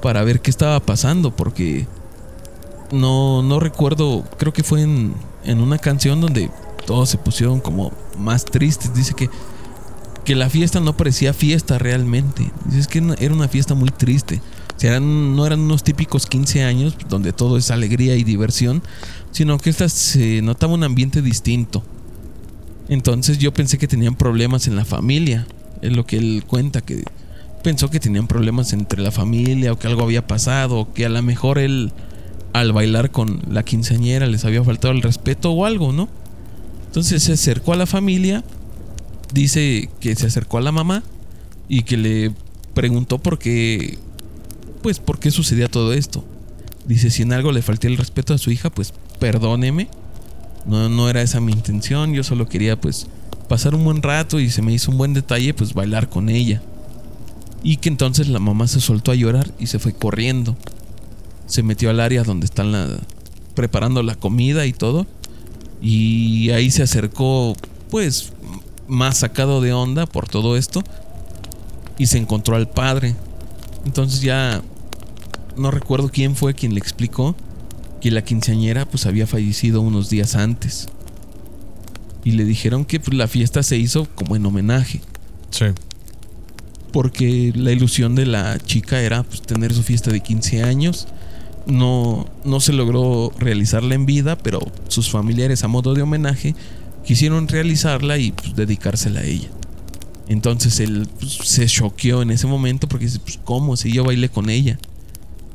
para 0.02 0.24
ver 0.24 0.40
qué 0.40 0.50
estaba 0.50 0.80
pasando. 0.80 1.36
Porque 1.36 1.86
no, 2.94 3.44
no 3.44 3.60
recuerdo, 3.60 4.24
creo 4.38 4.54
que 4.54 4.64
fue 4.64 4.84
en, 4.84 5.14
en 5.44 5.60
una 5.60 5.80
canción 5.80 6.22
donde 6.22 6.50
todos 6.88 7.10
se 7.10 7.18
pusieron 7.18 7.60
como 7.60 7.92
más 8.18 8.46
tristes. 8.46 8.94
Dice 8.94 9.16
que, 9.16 9.30
que 10.24 10.34
la 10.34 10.50
fiesta 10.50 10.80
no 10.80 10.96
parecía 10.96 11.34
fiesta 11.34 11.78
realmente. 11.78 12.54
Dice 12.64 12.88
que 12.88 13.04
era 13.20 13.34
una 13.34 13.50
fiesta 13.50 13.74
muy 13.74 13.90
triste. 13.90 14.42
No 14.84 15.46
eran 15.48 15.60
unos 15.62 15.84
típicos 15.84 16.28
15 16.28 16.64
años 16.64 16.96
donde 17.10 17.34
todo 17.34 17.58
es 17.58 17.72
alegría 17.72 18.16
y 18.16 18.24
diversión, 18.24 18.84
sino 19.32 19.58
que 19.58 19.70
esta 19.70 19.90
se 19.90 20.42
notaba 20.42 20.74
un 20.74 20.84
ambiente 20.84 21.22
distinto. 21.22 21.84
Entonces 22.88 23.40
yo 23.40 23.52
pensé 23.54 23.78
que 23.78 23.88
tenían 23.88 24.16
problemas 24.16 24.68
en 24.68 24.76
la 24.76 24.86
familia, 24.86 25.48
es 25.82 25.96
lo 25.96 26.06
que 26.06 26.18
él 26.18 26.44
cuenta, 26.46 26.82
que 26.82 27.04
pensó 27.64 27.90
que 27.90 28.00
tenían 28.00 28.28
problemas 28.28 28.74
entre 28.74 29.02
la 29.02 29.12
familia 29.12 29.74
o 29.74 29.80
que 29.80 29.88
algo 29.88 30.04
había 30.04 30.28
pasado, 30.28 30.80
o 30.80 30.94
que 30.94 31.06
a 31.06 31.10
lo 31.10 31.22
mejor 31.24 31.58
él 31.58 31.92
al 32.54 32.72
bailar 32.72 33.12
con 33.12 33.42
la 33.50 33.64
quinceañera 33.64 34.28
les 34.28 34.46
había 34.46 34.64
faltado 34.64 34.94
el 34.94 35.02
respeto 35.02 35.52
o 35.52 35.66
algo, 35.66 35.92
¿no? 35.92 36.08
Entonces 36.88 37.24
se 37.24 37.34
acercó 37.34 37.74
a 37.74 37.76
la 37.76 37.86
familia, 37.88 38.44
dice 39.34 39.90
que 40.00 40.16
se 40.16 40.28
acercó 40.28 40.60
a 40.60 40.62
la 40.62 40.72
mamá 40.72 41.04
y 41.68 41.84
que 41.84 41.98
le 41.98 42.32
preguntó 42.74 43.18
por 43.18 43.40
qué, 43.40 43.98
pues, 44.86 45.00
por 45.00 45.18
qué 45.18 45.32
sucedía 45.32 45.68
todo 45.68 45.94
esto. 45.94 46.24
Dice, 46.86 47.10
si 47.10 47.24
en 47.24 47.34
algo 47.34 47.52
le 47.52 47.64
falté 47.64 47.88
el 47.88 47.98
respeto 47.98 48.36
a 48.36 48.38
su 48.38 48.52
hija, 48.52 48.70
pues 48.70 48.94
perdóneme. 49.18 49.88
No, 50.68 50.90
no 50.90 51.10
era 51.10 51.24
esa 51.24 51.42
mi 51.42 51.54
intención. 51.54 52.14
Yo 52.14 52.24
solo 52.24 52.48
quería 52.48 52.80
pues 52.80 53.08
pasar 53.50 53.74
un 53.74 53.84
buen 53.84 54.04
rato 54.04 54.40
y 54.40 54.52
se 54.52 54.62
me 54.62 54.72
hizo 54.72 54.92
un 54.92 55.00
buen 55.00 55.16
detalle 55.16 55.56
pues 55.56 55.74
bailar 55.74 56.08
con 56.08 56.30
ella. 56.30 56.62
Y 57.64 57.78
que 57.78 57.90
entonces 57.90 58.28
la 58.28 58.38
mamá 58.38 58.68
se 58.68 58.80
soltó 58.80 59.10
a 59.10 59.16
llorar 59.16 59.52
y 59.58 59.66
se 59.66 59.80
fue 59.80 59.92
corriendo. 59.92 60.56
Se 61.48 61.64
metió 61.64 61.90
al 61.90 62.00
área 62.00 62.22
donde 62.22 62.46
están 62.46 62.72
la, 62.72 62.88
preparando 63.56 64.04
la 64.04 64.14
comida 64.14 64.68
y 64.68 64.74
todo. 64.74 65.08
Y 65.82 66.52
ahí 66.52 66.70
se 66.70 66.84
acercó 66.84 67.56
pues 67.90 68.34
más 68.88 69.18
sacado 69.18 69.62
de 69.62 69.74
onda 69.74 70.06
por 70.06 70.28
todo 70.28 70.56
esto. 70.56 70.84
Y 71.98 72.06
se 72.06 72.20
encontró 72.20 72.56
al 72.56 72.70
padre. 72.70 73.16
Entonces 73.84 74.22
ya 74.22 74.62
no 75.58 75.72
recuerdo 75.72 76.10
quién 76.10 76.36
fue 76.36 76.54
quien 76.54 76.74
le 76.74 76.80
explicó 76.80 77.36
que 78.02 78.12
la 78.12 78.24
quinceañera 78.24 78.86
pues 78.86 79.06
había 79.06 79.28
fallecido 79.28 79.82
unos 79.82 80.10
días 80.10 80.36
antes. 80.36 80.88
Y 82.24 82.32
le 82.32 82.46
dijeron 82.46 82.86
que 82.86 83.00
pues, 83.00 83.18
la 83.18 83.28
fiesta 83.28 83.64
se 83.64 83.78
hizo 83.78 84.08
como 84.16 84.36
en 84.36 84.46
homenaje. 84.46 85.02
Sí. 85.50 85.66
Porque 86.92 87.52
la 87.56 87.72
ilusión 87.72 88.16
de 88.16 88.26
la 88.26 88.58
chica 88.60 89.02
era 89.02 89.24
pues, 89.24 89.42
tener 89.42 89.74
su 89.74 89.84
fiesta 89.84 90.12
de 90.12 90.22
15 90.22 90.64
años. 90.64 91.08
No, 91.66 92.28
no 92.44 92.60
se 92.60 92.74
logró 92.74 93.32
realizarla 93.40 93.96
en 93.96 94.06
vida, 94.06 94.38
pero 94.38 94.60
sus 94.88 95.10
familiares 95.10 95.64
a 95.64 95.68
modo 95.68 95.94
de 95.94 96.04
homenaje 96.04 96.56
quisieron 97.04 97.48
realizarla 97.48 98.18
y 98.18 98.32
pues, 98.32 98.56
dedicársela 98.56 99.22
a 99.22 99.26
ella. 99.26 99.50
Entonces 100.28 100.80
él 100.80 101.08
pues, 101.20 101.34
se 101.34 101.66
choqueó 101.68 102.22
en 102.22 102.32
ese 102.32 102.48
momento 102.48 102.88
porque 102.88 103.06
dice, 103.06 103.20
pues 103.20 103.40
¿cómo? 103.44 103.78
Si 103.78 103.92
yo 103.92 104.04
bailé 104.04 104.30
con 104.30 104.50
ella. 104.50 104.78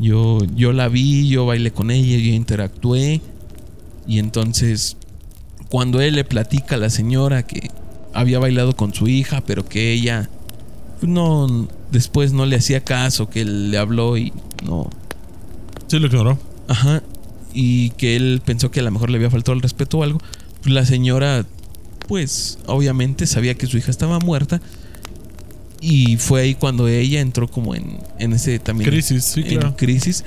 Yo, 0.00 0.38
yo 0.56 0.72
la 0.72 0.88
vi, 0.88 1.28
yo 1.28 1.44
bailé 1.44 1.72
con 1.72 1.90
ella, 1.90 2.16
yo 2.16 2.32
interactué. 2.32 3.20
Y 4.06 4.18
entonces, 4.18 4.96
cuando 5.68 6.00
él 6.00 6.14
le 6.14 6.24
platica 6.24 6.76
a 6.76 6.78
la 6.78 6.88
señora 6.90 7.46
que 7.46 7.70
había 8.14 8.38
bailado 8.38 8.74
con 8.74 8.94
su 8.94 9.08
hija, 9.08 9.42
pero 9.42 9.68
que 9.68 9.92
ella 9.92 10.30
pues, 10.98 11.12
no 11.12 11.68
después 11.92 12.32
no 12.32 12.46
le 12.46 12.56
hacía 12.56 12.82
caso, 12.82 13.28
que 13.28 13.42
él 13.42 13.70
le 13.70 13.78
habló 13.78 14.16
y 14.16 14.32
no. 14.64 14.88
Sí, 15.86 15.98
lo 15.98 16.06
ignoró. 16.06 16.38
Ajá. 16.66 17.02
Y 17.52 17.90
que 17.90 18.16
él 18.16 18.40
pensó 18.44 18.70
que 18.70 18.80
a 18.80 18.82
lo 18.82 18.90
mejor 18.90 19.10
le 19.10 19.16
había 19.16 19.30
faltado 19.30 19.54
el 19.54 19.62
respeto 19.62 19.98
o 19.98 20.02
algo. 20.02 20.18
Pues 20.62 20.74
la 20.74 20.86
señora, 20.86 21.44
pues, 22.08 22.58
obviamente 22.66 23.26
sabía 23.26 23.54
que 23.54 23.66
su 23.66 23.76
hija 23.76 23.90
estaba 23.90 24.18
muerta 24.18 24.62
y 25.80 26.16
fue 26.18 26.42
ahí 26.42 26.54
cuando 26.54 26.88
ella 26.88 27.20
entró 27.20 27.48
como 27.48 27.74
en, 27.74 27.98
en 28.18 28.32
ese 28.32 28.58
también. 28.58 28.90
Crisis, 28.90 29.24
sí, 29.24 29.44
en 29.46 29.72
crisis. 29.72 30.24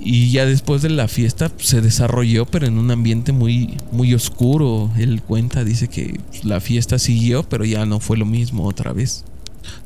Y 0.00 0.30
ya 0.30 0.46
después 0.46 0.82
de 0.82 0.90
la 0.90 1.08
fiesta 1.08 1.48
pues, 1.48 1.68
se 1.68 1.80
desarrolló, 1.80 2.46
pero 2.46 2.66
en 2.66 2.78
un 2.78 2.90
ambiente 2.90 3.32
muy, 3.32 3.76
muy 3.92 4.14
oscuro. 4.14 4.90
Él 4.96 5.22
cuenta, 5.22 5.64
dice 5.64 5.88
que 5.88 6.20
la 6.42 6.60
fiesta 6.60 6.98
siguió, 6.98 7.44
pero 7.44 7.64
ya 7.64 7.86
no 7.86 8.00
fue 8.00 8.16
lo 8.16 8.26
mismo 8.26 8.66
otra 8.66 8.92
vez. 8.92 9.24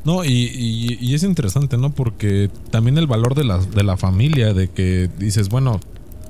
No, 0.05 0.25
y, 0.25 0.99
y, 1.01 1.15
es 1.15 1.23
interesante, 1.23 1.79
¿no? 1.79 1.91
Porque 1.91 2.51
también 2.71 2.99
el 2.99 3.07
valor 3.07 3.35
de 3.35 3.45
la, 3.45 3.59
de 3.59 3.83
la 3.83 3.97
familia, 3.97 4.53
de 4.53 4.69
que 4.69 5.09
dices, 5.19 5.49
bueno, 5.49 5.81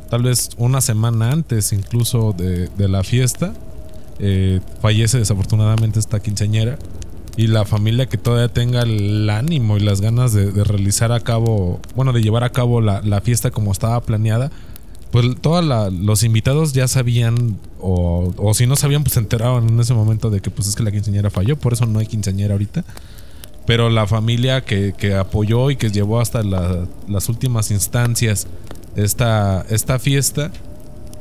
tal 0.09 0.23
vez 0.23 0.51
una 0.57 0.81
semana 0.81 1.33
antes 1.33 1.73
incluso 1.73 2.33
de, 2.33 2.69
de 2.69 2.89
la 2.89 3.03
fiesta, 3.03 3.55
eh, 4.21 4.61
fallece 4.81 5.19
desafortunadamente 5.19 5.99
esta 5.99 6.21
quinceañera 6.21 6.79
y 7.37 7.47
la 7.47 7.65
familia 7.65 8.07
que 8.07 8.19
todavía 8.19 8.53
tenga 8.53 8.83
el 8.83 9.29
ánimo 9.31 9.77
y 9.77 9.81
las 9.81 10.01
ganas 10.01 10.33
de, 10.33 10.51
realizar 10.65 11.13
a 11.13 11.21
cabo, 11.21 11.81
bueno, 11.95 12.13
de 12.13 12.23
llevar 12.23 12.45
a 12.45 12.51
cabo 12.51 12.81
la, 12.81 13.21
fiesta 13.21 13.51
como 13.51 13.73
estaba 13.73 14.01
planeada, 14.01 14.51
pues 15.11 15.27
todos 15.41 15.65
los 15.93 16.23
invitados 16.23 16.73
ya 16.73 16.87
sabían, 16.87 17.59
o, 17.81 18.33
o, 18.37 18.55
si 18.55 18.67
no 18.67 18.77
sabían, 18.77 19.03
pues 19.03 19.15
se 19.15 19.21
enteraban 19.21 19.69
en 19.69 19.81
ese 19.81 19.95
momento 19.95 20.31
de 20.31 20.41
que 20.41 20.51
pues 20.51 20.69
es 20.69 20.77
que 20.77 20.83
la 20.83 20.93
quinceañera 20.93 21.31
falló, 21.31 21.57
por 21.57 21.73
eso 21.73 21.87
no 21.87 21.99
hay 21.99 22.07
quinceañera 22.07 22.55
ahorita. 22.55 22.85
Pero 23.67 23.91
la 23.91 24.07
familia 24.07 24.63
que, 24.63 24.95
que 24.97 25.15
apoyó 25.15 25.71
y 25.71 25.77
que 25.77 25.91
llevó 25.91 26.21
hasta 26.21 26.43
las 26.43 27.29
últimas 27.29 27.71
instancias 27.71 28.47
esta, 28.97 29.65
esta 29.69 29.99
fiesta, 29.99 30.51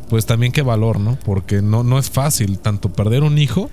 pues 0.10 0.26
también 0.26 0.52
qué 0.52 0.62
valor, 0.62 1.00
¿no? 1.00 1.18
Porque 1.24 1.62
no, 1.62 1.84
no 1.84 2.00
es 2.00 2.10
fácil 2.10 2.60
tanto 2.60 2.92
perder 2.92 3.24
un 3.24 3.38
hijo 3.38 3.70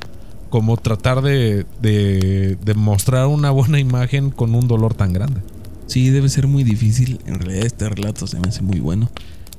como 0.50 0.76
tratar 0.76 1.22
de, 1.22 1.66
de, 1.80 2.74
mostrar 2.74 3.26
una 3.26 3.50
buena 3.50 3.78
imagen 3.80 4.30
con 4.30 4.54
un 4.54 4.68
dolor 4.68 4.94
tan 4.94 5.12
grande. 5.12 5.40
Sí, 5.86 6.10
debe 6.10 6.28
ser 6.28 6.46
muy 6.46 6.64
difícil. 6.64 7.20
En 7.26 7.38
realidad 7.40 7.66
este 7.66 7.88
relato 7.88 8.26
se 8.26 8.38
me 8.40 8.48
hace 8.48 8.62
muy 8.62 8.80
bueno. 8.80 9.08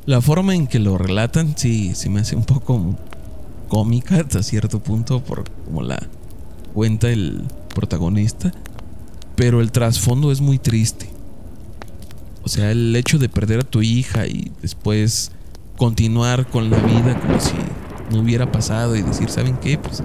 La 0.05 0.21
forma 0.21 0.55
en 0.55 0.67
que 0.67 0.79
lo 0.79 0.97
relatan, 0.97 1.57
sí, 1.57 1.93
se 1.95 2.09
me 2.09 2.21
hace 2.21 2.35
un 2.35 2.43
poco 2.43 2.95
cómica 3.67 4.15
hasta 4.15 4.41
cierto 4.43 4.79
punto 4.79 5.21
por 5.21 5.43
como 5.65 5.81
la 5.81 6.01
cuenta 6.73 7.09
el 7.09 7.43
protagonista. 7.73 8.51
Pero 9.35 9.61
el 9.61 9.71
trasfondo 9.71 10.31
es 10.31 10.41
muy 10.41 10.57
triste. 10.57 11.09
O 12.43 12.49
sea, 12.49 12.71
el 12.71 12.95
hecho 12.95 13.19
de 13.19 13.29
perder 13.29 13.59
a 13.59 13.63
tu 13.63 13.81
hija 13.81 14.25
y 14.25 14.51
después 14.61 15.31
continuar 15.77 16.47
con 16.47 16.69
la 16.69 16.77
vida 16.77 17.19
como 17.19 17.39
si 17.39 17.53
no 18.11 18.21
hubiera 18.21 18.51
pasado 18.51 18.95
y 18.95 19.01
decir, 19.01 19.29
¿saben 19.29 19.57
qué? 19.57 19.77
Pues 19.77 20.01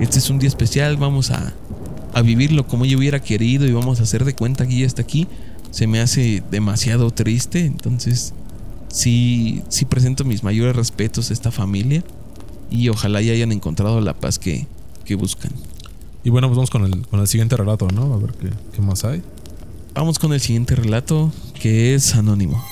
este 0.00 0.18
es 0.18 0.30
un 0.30 0.38
día 0.38 0.48
especial, 0.48 0.96
vamos 0.96 1.30
a, 1.30 1.52
a 2.12 2.22
vivirlo 2.22 2.66
como 2.66 2.84
yo 2.84 2.98
hubiera 2.98 3.20
querido 3.20 3.66
y 3.66 3.72
vamos 3.72 4.00
a 4.00 4.02
hacer 4.04 4.24
de 4.24 4.34
cuenta 4.34 4.66
que 4.66 4.78
ya 4.78 4.86
está 4.86 5.02
aquí, 5.02 5.26
se 5.70 5.86
me 5.86 6.00
hace 6.00 6.42
demasiado 6.50 7.10
triste. 7.10 7.64
Entonces, 7.64 8.34
sí, 8.88 9.62
sí 9.68 9.84
presento 9.84 10.24
mis 10.24 10.42
mayores 10.44 10.76
respetos 10.76 11.30
a 11.30 11.32
esta 11.32 11.50
familia 11.50 12.04
y 12.70 12.88
ojalá 12.88 13.20
ya 13.20 13.32
hayan 13.32 13.52
encontrado 13.52 14.00
la 14.00 14.14
paz 14.14 14.38
que, 14.38 14.66
que 15.04 15.14
buscan. 15.14 15.52
Y 16.24 16.30
bueno, 16.30 16.48
pues 16.48 16.56
vamos 16.56 16.70
con 16.70 16.84
el, 16.84 17.06
con 17.08 17.20
el 17.20 17.26
siguiente 17.26 17.56
relato, 17.56 17.88
¿no? 17.88 18.14
A 18.14 18.16
ver 18.16 18.32
qué, 18.32 18.50
qué 18.72 18.82
más 18.82 19.04
hay. 19.04 19.22
Vamos 19.94 20.18
con 20.18 20.32
el 20.32 20.40
siguiente 20.40 20.74
relato, 20.74 21.32
que 21.60 21.94
es 21.94 22.14
anónimo. 22.14 22.62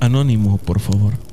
Anónimo, 0.00 0.56
por 0.56 0.80
favor. 0.80 1.29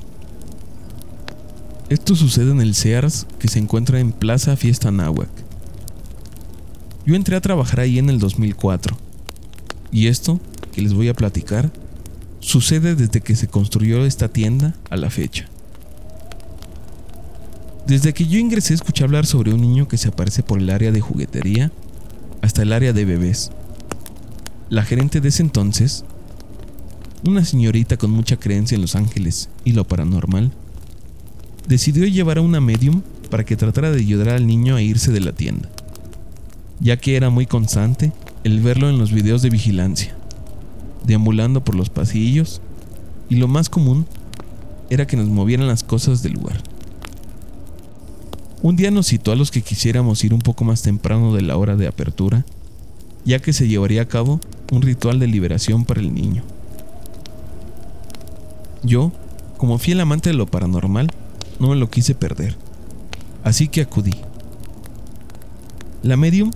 Esto 1.88 2.14
sucede 2.14 2.50
en 2.50 2.60
el 2.60 2.74
Sears 2.74 3.26
que 3.38 3.48
se 3.48 3.58
encuentra 3.58 3.98
en 3.98 4.12
Plaza 4.12 4.56
Fiesta 4.56 4.90
Náhuac. 4.90 5.30
Yo 7.06 7.14
entré 7.14 7.34
a 7.34 7.40
trabajar 7.40 7.80
ahí 7.80 7.98
en 7.98 8.10
el 8.10 8.18
2004. 8.18 8.94
Y 9.90 10.08
esto, 10.08 10.38
que 10.72 10.82
les 10.82 10.92
voy 10.92 11.08
a 11.08 11.14
platicar, 11.14 11.72
sucede 12.40 12.94
desde 12.94 13.22
que 13.22 13.34
se 13.34 13.48
construyó 13.48 14.04
esta 14.04 14.28
tienda 14.28 14.74
a 14.90 14.98
la 14.98 15.08
fecha. 15.08 15.48
Desde 17.86 18.12
que 18.12 18.26
yo 18.26 18.38
ingresé 18.38 18.74
escuché 18.74 19.04
hablar 19.04 19.24
sobre 19.24 19.54
un 19.54 19.62
niño 19.62 19.88
que 19.88 19.96
se 19.96 20.08
aparece 20.08 20.42
por 20.42 20.58
el 20.58 20.68
área 20.68 20.92
de 20.92 21.00
juguetería 21.00 21.72
hasta 22.42 22.60
el 22.60 22.74
área 22.74 22.92
de 22.92 23.06
bebés. 23.06 23.50
La 24.68 24.82
gerente 24.82 25.22
de 25.22 25.30
ese 25.30 25.42
entonces, 25.42 26.04
una 27.26 27.46
señorita 27.46 27.96
con 27.96 28.10
mucha 28.10 28.36
creencia 28.36 28.74
en 28.74 28.82
los 28.82 28.94
ángeles 28.94 29.48
y 29.64 29.72
lo 29.72 29.84
paranormal, 29.84 30.52
decidió 31.68 32.06
llevar 32.06 32.38
a 32.38 32.40
una 32.42 32.60
medium 32.60 33.02
para 33.30 33.44
que 33.44 33.56
tratara 33.56 33.90
de 33.90 34.00
ayudar 34.00 34.30
al 34.30 34.46
niño 34.46 34.74
a 34.74 34.82
irse 34.82 35.12
de 35.12 35.20
la 35.20 35.32
tienda, 35.32 35.68
ya 36.80 36.96
que 36.96 37.14
era 37.14 37.28
muy 37.28 37.44
constante 37.46 38.10
el 38.42 38.60
verlo 38.60 38.88
en 38.88 38.98
los 38.98 39.12
videos 39.12 39.42
de 39.42 39.50
vigilancia, 39.50 40.16
deambulando 41.04 41.62
por 41.62 41.74
los 41.74 41.90
pasillos, 41.90 42.62
y 43.28 43.36
lo 43.36 43.48
más 43.48 43.68
común 43.68 44.06
era 44.88 45.06
que 45.06 45.18
nos 45.18 45.28
movieran 45.28 45.66
las 45.66 45.84
cosas 45.84 46.22
del 46.22 46.32
lugar. 46.32 46.62
Un 48.62 48.76
día 48.76 48.90
nos 48.90 49.08
citó 49.08 49.30
a 49.30 49.36
los 49.36 49.50
que 49.50 49.60
quisiéramos 49.60 50.24
ir 50.24 50.32
un 50.32 50.40
poco 50.40 50.64
más 50.64 50.80
temprano 50.80 51.34
de 51.34 51.42
la 51.42 51.58
hora 51.58 51.76
de 51.76 51.86
apertura, 51.86 52.46
ya 53.26 53.40
que 53.40 53.52
se 53.52 53.68
llevaría 53.68 54.02
a 54.02 54.08
cabo 54.08 54.40
un 54.72 54.80
ritual 54.80 55.18
de 55.18 55.26
liberación 55.26 55.84
para 55.84 56.00
el 56.00 56.14
niño. 56.14 56.42
Yo, 58.82 59.12
como 59.58 59.78
fiel 59.78 60.00
amante 60.00 60.30
de 60.30 60.36
lo 60.36 60.46
paranormal, 60.46 61.08
no 61.58 61.68
me 61.68 61.76
lo 61.76 61.90
quise 61.90 62.14
perder, 62.14 62.56
así 63.44 63.68
que 63.68 63.82
acudí. 63.82 64.14
La 66.02 66.16
medium 66.16 66.50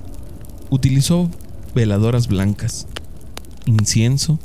utilizó 0.70 1.28
veladoras 1.74 2.28
blancas, 2.28 2.86
incienso, 3.66 4.38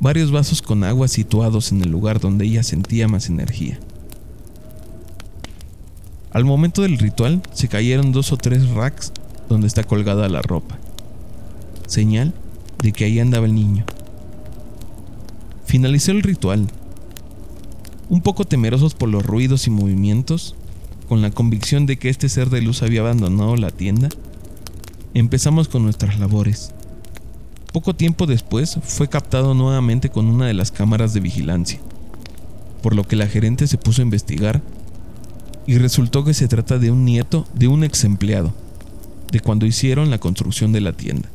varios 0.00 0.30
vasos 0.30 0.62
con 0.62 0.84
agua 0.84 1.08
situados 1.08 1.72
en 1.72 1.82
el 1.82 1.90
lugar 1.90 2.20
donde 2.20 2.44
ella 2.44 2.62
sentía 2.62 3.08
más 3.08 3.28
energía. 3.28 3.78
Al 6.32 6.44
momento 6.44 6.82
del 6.82 6.98
ritual 6.98 7.42
se 7.52 7.68
cayeron 7.68 8.12
dos 8.12 8.32
o 8.32 8.36
tres 8.36 8.68
racks 8.70 9.12
donde 9.48 9.66
está 9.66 9.84
colgada 9.84 10.28
la 10.28 10.40
ropa, 10.40 10.78
señal 11.86 12.32
de 12.82 12.92
que 12.92 13.04
ahí 13.04 13.20
andaba 13.20 13.46
el 13.46 13.54
niño. 13.54 13.84
Finalizó 15.66 16.12
el 16.12 16.22
ritual, 16.22 16.66
un 18.12 18.20
poco 18.20 18.44
temerosos 18.44 18.94
por 18.94 19.08
los 19.08 19.24
ruidos 19.24 19.66
y 19.66 19.70
movimientos, 19.70 20.54
con 21.08 21.22
la 21.22 21.30
convicción 21.30 21.86
de 21.86 21.96
que 21.96 22.10
este 22.10 22.28
ser 22.28 22.50
de 22.50 22.60
luz 22.60 22.82
había 22.82 23.00
abandonado 23.00 23.56
la 23.56 23.70
tienda, 23.70 24.10
empezamos 25.14 25.66
con 25.66 25.82
nuestras 25.82 26.20
labores. 26.20 26.72
Poco 27.72 27.94
tiempo 27.94 28.26
después 28.26 28.78
fue 28.82 29.08
captado 29.08 29.54
nuevamente 29.54 30.10
con 30.10 30.26
una 30.26 30.44
de 30.46 30.52
las 30.52 30.70
cámaras 30.70 31.14
de 31.14 31.20
vigilancia, 31.20 31.80
por 32.82 32.94
lo 32.94 33.08
que 33.08 33.16
la 33.16 33.28
gerente 33.28 33.66
se 33.66 33.78
puso 33.78 34.02
a 34.02 34.04
investigar 34.04 34.60
y 35.66 35.78
resultó 35.78 36.22
que 36.22 36.34
se 36.34 36.48
trata 36.48 36.78
de 36.78 36.90
un 36.90 37.06
nieto 37.06 37.46
de 37.54 37.68
un 37.68 37.82
ex 37.82 38.04
empleado, 38.04 38.52
de 39.30 39.40
cuando 39.40 39.64
hicieron 39.64 40.10
la 40.10 40.18
construcción 40.18 40.70
de 40.72 40.82
la 40.82 40.92
tienda. 40.92 41.30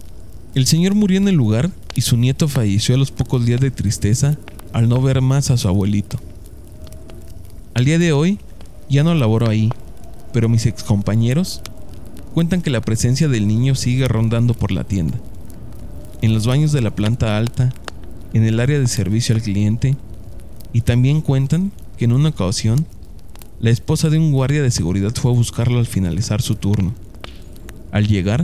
El 0.53 0.67
señor 0.67 0.93
murió 0.93 1.17
en 1.17 1.27
el 1.27 1.34
lugar 1.34 1.72
y 1.96 2.01
su 2.01 2.17
nieto 2.17 2.48
falleció 2.48 2.93
a 2.93 3.00
los 3.00 3.10
pocos 3.10 3.48
días 3.48 3.62
de 3.62 3.72
tristeza 3.72 4.38
al 4.74 4.88
no 4.88 5.01
ver 5.01 5.22
más 5.22 5.50
a 5.50 5.57
su 5.57 5.67
abuelito. 5.67 6.19
Al 7.77 7.86
día 7.86 8.00
de 8.00 8.12
hoy 8.12 8.39
ya 8.89 9.03
no 9.03 9.13
laboro 9.13 9.48
ahí, 9.48 9.69
pero 10.34 10.50
mis 10.50 10.65
excompañeros 10.65 11.62
cuentan 12.34 12.63
que 12.63 12.72
la 12.72 12.81
presencia 12.81 13.27
del 13.27 13.48
niño 13.48 13.75
sigue 13.75 14.07
rondando 14.07 14.55
por 14.55 14.72
la 14.72 14.84
tienda. 14.84 15.19
En 16.24 16.34
los 16.34 16.48
baños 16.48 16.72
de 16.72 16.81
la 16.81 16.96
planta 16.96 17.38
alta, 17.38 17.72
en 18.34 18.46
el 18.46 18.60
área 18.60 18.79
de 18.79 18.88
servicio 18.88 19.36
al 19.36 19.43
cliente, 19.43 19.96
y 20.74 20.81
también 20.81 21.22
cuentan 21.22 21.72
que 21.98 22.05
en 22.05 22.13
una 22.13 22.29
ocasión, 22.29 22.88
la 23.60 23.69
esposa 23.69 24.10
de 24.10 24.17
un 24.17 24.32
guardia 24.32 24.63
de 24.63 24.71
seguridad 24.71 25.13
fue 25.13 25.30
a 25.30 25.36
buscarlo 25.36 25.78
al 25.78 25.86
finalizar 25.86 26.41
su 26.41 26.56
turno. 26.56 26.95
Al 27.91 28.08
llegar, 28.08 28.41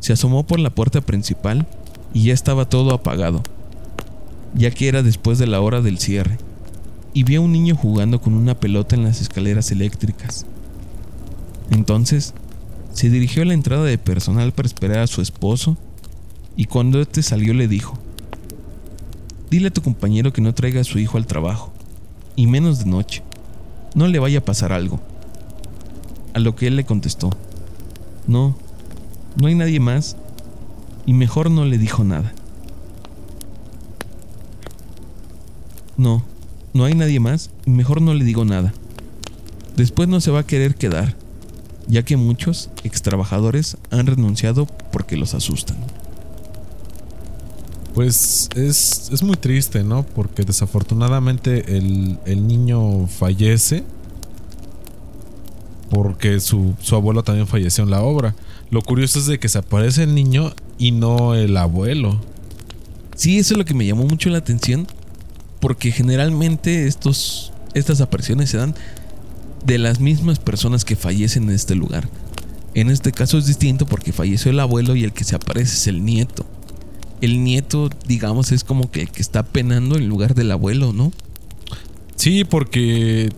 se 0.00 0.14
asomó 0.14 0.48
por 0.48 0.58
la 0.58 0.70
puerta 0.70 1.00
principal 1.00 1.68
y 2.12 2.24
ya 2.24 2.34
estaba 2.34 2.68
todo 2.68 2.92
apagado, 2.92 3.40
ya 4.52 4.72
que 4.72 4.88
era 4.88 5.04
después 5.04 5.38
de 5.38 5.46
la 5.46 5.60
hora 5.60 5.80
del 5.80 6.00
cierre, 6.00 6.38
y 7.18 7.24
vio 7.24 7.40
a 7.40 7.42
un 7.42 7.50
niño 7.50 7.74
jugando 7.74 8.20
con 8.20 8.32
una 8.34 8.54
pelota 8.60 8.94
en 8.94 9.02
las 9.02 9.20
escaleras 9.20 9.72
eléctricas. 9.72 10.46
Entonces, 11.68 12.32
se 12.92 13.10
dirigió 13.10 13.42
a 13.42 13.46
la 13.46 13.54
entrada 13.54 13.82
de 13.82 13.98
personal 13.98 14.52
para 14.52 14.68
esperar 14.68 15.00
a 15.00 15.08
su 15.08 15.20
esposo 15.20 15.76
y 16.54 16.66
cuando 16.66 17.00
este 17.00 17.24
salió 17.24 17.54
le 17.54 17.66
dijo, 17.66 17.98
dile 19.50 19.66
a 19.66 19.72
tu 19.72 19.82
compañero 19.82 20.32
que 20.32 20.40
no 20.40 20.54
traiga 20.54 20.80
a 20.80 20.84
su 20.84 21.00
hijo 21.00 21.18
al 21.18 21.26
trabajo, 21.26 21.72
y 22.36 22.46
menos 22.46 22.78
de 22.78 22.84
noche, 22.88 23.24
no 23.96 24.06
le 24.06 24.20
vaya 24.20 24.38
a 24.38 24.44
pasar 24.44 24.72
algo. 24.72 25.00
A 26.34 26.38
lo 26.38 26.54
que 26.54 26.68
él 26.68 26.76
le 26.76 26.86
contestó, 26.86 27.30
no, 28.28 28.56
no 29.34 29.48
hay 29.48 29.56
nadie 29.56 29.80
más, 29.80 30.16
y 31.04 31.14
mejor 31.14 31.50
no 31.50 31.64
le 31.64 31.78
dijo 31.78 32.04
nada. 32.04 32.32
No, 35.96 36.22
no 36.78 36.84
hay 36.84 36.94
nadie 36.94 37.18
más, 37.18 37.50
y 37.66 37.70
mejor 37.70 38.00
no 38.00 38.14
le 38.14 38.24
digo 38.24 38.44
nada. 38.44 38.72
Después 39.76 40.08
no 40.08 40.20
se 40.20 40.30
va 40.30 40.40
a 40.40 40.46
querer 40.46 40.76
quedar, 40.76 41.16
ya 41.88 42.04
que 42.04 42.16
muchos 42.16 42.70
ex 42.84 43.02
trabajadores 43.02 43.76
han 43.90 44.06
renunciado 44.06 44.66
porque 44.92 45.16
los 45.16 45.34
asustan. 45.34 45.76
Pues 47.94 48.48
es, 48.54 49.10
es 49.12 49.24
muy 49.24 49.36
triste, 49.36 49.82
¿no? 49.82 50.04
Porque 50.04 50.44
desafortunadamente 50.44 51.76
el, 51.76 52.20
el 52.26 52.46
niño 52.46 53.08
fallece 53.08 53.82
porque 55.90 56.38
su, 56.38 56.74
su, 56.80 56.94
abuelo 56.94 57.24
también 57.24 57.48
falleció 57.48 57.82
en 57.82 57.90
la 57.90 58.02
obra. 58.02 58.36
Lo 58.70 58.82
curioso 58.82 59.18
es 59.18 59.26
de 59.26 59.40
que 59.40 59.48
se 59.48 59.58
aparece 59.58 60.04
el 60.04 60.14
niño 60.14 60.52
y 60.78 60.92
no 60.92 61.34
el 61.34 61.56
abuelo. 61.56 62.20
Sí, 63.16 63.38
eso 63.38 63.54
es 63.54 63.58
lo 63.58 63.64
que 63.64 63.74
me 63.74 63.84
llamó 63.84 64.04
mucho 64.04 64.30
la 64.30 64.38
atención. 64.38 64.86
Porque 65.60 65.90
generalmente 65.92 66.86
estos, 66.86 67.52
estas 67.74 68.00
apariciones 68.00 68.50
se 68.50 68.58
dan 68.58 68.74
de 69.64 69.78
las 69.78 70.00
mismas 70.00 70.38
personas 70.38 70.84
que 70.84 70.96
fallecen 70.96 71.44
en 71.44 71.50
este 71.50 71.74
lugar. 71.74 72.08
En 72.74 72.90
este 72.90 73.12
caso 73.12 73.38
es 73.38 73.46
distinto 73.46 73.86
porque 73.86 74.12
falleció 74.12 74.50
el 74.50 74.60
abuelo 74.60 74.94
y 74.94 75.04
el 75.04 75.12
que 75.12 75.24
se 75.24 75.34
aparece 75.34 75.74
es 75.74 75.86
el 75.86 76.04
nieto. 76.04 76.46
El 77.20 77.42
nieto, 77.42 77.90
digamos, 78.06 78.52
es 78.52 78.62
como 78.62 78.90
que 78.90 79.02
el 79.02 79.10
que 79.10 79.22
está 79.22 79.42
penando 79.42 79.96
en 79.96 80.08
lugar 80.08 80.34
del 80.34 80.52
abuelo, 80.52 80.92
¿no? 80.92 81.12
Sí, 82.14 82.44
porque 82.44 83.30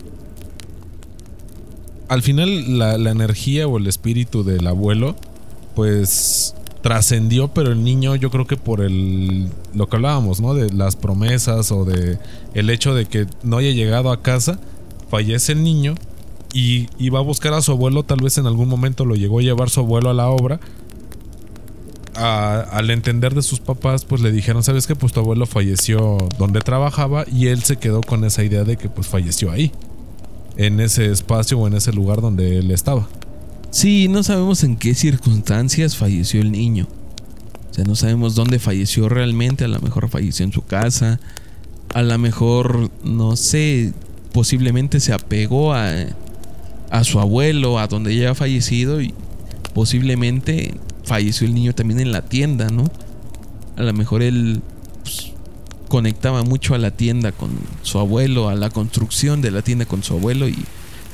al 2.07 2.21
final 2.21 2.77
la, 2.77 2.97
la 2.97 3.11
energía 3.11 3.67
o 3.67 3.77
el 3.77 3.87
espíritu 3.87 4.43
del 4.43 4.67
abuelo, 4.67 5.15
pues 5.75 6.53
trascendió, 6.81 7.49
pero 7.49 7.71
el 7.71 7.83
niño 7.83 8.15
yo 8.15 8.31
creo 8.31 8.47
que 8.47 8.57
por 8.57 8.81
el 8.81 9.49
lo 9.73 9.87
que 9.87 9.95
hablábamos, 9.95 10.41
¿no? 10.41 10.53
De 10.53 10.71
las 10.73 10.95
promesas 10.95 11.71
o 11.71 11.85
de 11.85 12.17
el 12.53 12.69
hecho 12.69 12.93
de 12.95 13.05
que 13.05 13.27
no 13.43 13.57
haya 13.57 13.71
llegado 13.71 14.11
a 14.11 14.21
casa, 14.21 14.59
fallece 15.09 15.51
el 15.51 15.63
niño 15.63 15.95
y 16.53 16.87
iba 16.97 17.19
a 17.19 17.21
buscar 17.21 17.53
a 17.53 17.61
su 17.61 17.71
abuelo, 17.71 18.03
tal 18.03 18.21
vez 18.21 18.37
en 18.37 18.47
algún 18.47 18.67
momento 18.67 19.05
lo 19.05 19.15
llegó 19.15 19.39
a 19.39 19.41
llevar 19.41 19.69
su 19.69 19.81
abuelo 19.81 20.09
a 20.09 20.13
la 20.13 20.27
obra. 20.29 20.59
al 22.13 22.89
entender 22.89 23.33
de 23.33 23.41
sus 23.41 23.59
papás, 23.59 24.03
pues 24.05 24.21
le 24.21 24.31
dijeron, 24.31 24.63
¿sabes 24.63 24.85
qué? 24.85 24.95
Pues 24.95 25.13
tu 25.13 25.21
abuelo 25.21 25.45
falleció 25.45 26.17
donde 26.37 26.59
trabajaba 26.59 27.25
y 27.31 27.47
él 27.47 27.63
se 27.63 27.77
quedó 27.77 28.01
con 28.01 28.25
esa 28.25 28.43
idea 28.43 28.63
de 28.63 28.75
que 28.77 28.89
pues 28.89 29.07
falleció 29.07 29.49
ahí, 29.51 29.71
en 30.57 30.79
ese 30.81 31.09
espacio 31.09 31.57
o 31.59 31.67
en 31.67 31.73
ese 31.73 31.93
lugar 31.93 32.21
donde 32.21 32.57
él 32.59 32.71
estaba. 32.71 33.07
Sí, 33.71 34.09
no 34.09 34.21
sabemos 34.21 34.63
en 34.63 34.75
qué 34.75 34.93
circunstancias 34.93 35.95
falleció 35.95 36.41
el 36.41 36.51
niño. 36.51 36.87
O 37.69 37.73
sea, 37.73 37.85
no 37.85 37.95
sabemos 37.95 38.35
dónde 38.35 38.59
falleció 38.59 39.07
realmente, 39.07 39.63
a 39.63 39.69
lo 39.69 39.79
mejor 39.79 40.09
falleció 40.09 40.45
en 40.45 40.51
su 40.51 40.61
casa, 40.61 41.21
a 41.93 42.01
lo 42.01 42.17
mejor, 42.17 42.91
no 43.05 43.37
sé, 43.37 43.93
posiblemente 44.33 44.99
se 44.99 45.13
apegó 45.13 45.73
a, 45.73 45.89
a 46.89 47.03
su 47.05 47.21
abuelo, 47.21 47.79
a 47.79 47.87
donde 47.87 48.13
ya 48.13 48.31
ha 48.31 48.35
fallecido 48.35 49.01
y 49.01 49.13
posiblemente 49.73 50.73
falleció 51.05 51.47
el 51.47 51.53
niño 51.53 51.73
también 51.73 52.01
en 52.01 52.11
la 52.11 52.23
tienda, 52.23 52.69
¿no? 52.69 52.83
A 53.77 53.83
lo 53.83 53.93
mejor 53.93 54.21
él 54.21 54.61
pues, 55.03 55.31
conectaba 55.87 56.43
mucho 56.43 56.75
a 56.75 56.77
la 56.77 56.91
tienda 56.91 57.31
con 57.31 57.51
su 57.83 57.99
abuelo, 57.99 58.49
a 58.49 58.55
la 58.55 58.69
construcción 58.69 59.41
de 59.41 59.51
la 59.51 59.61
tienda 59.61 59.85
con 59.85 60.03
su 60.03 60.13
abuelo 60.13 60.49
y 60.49 60.57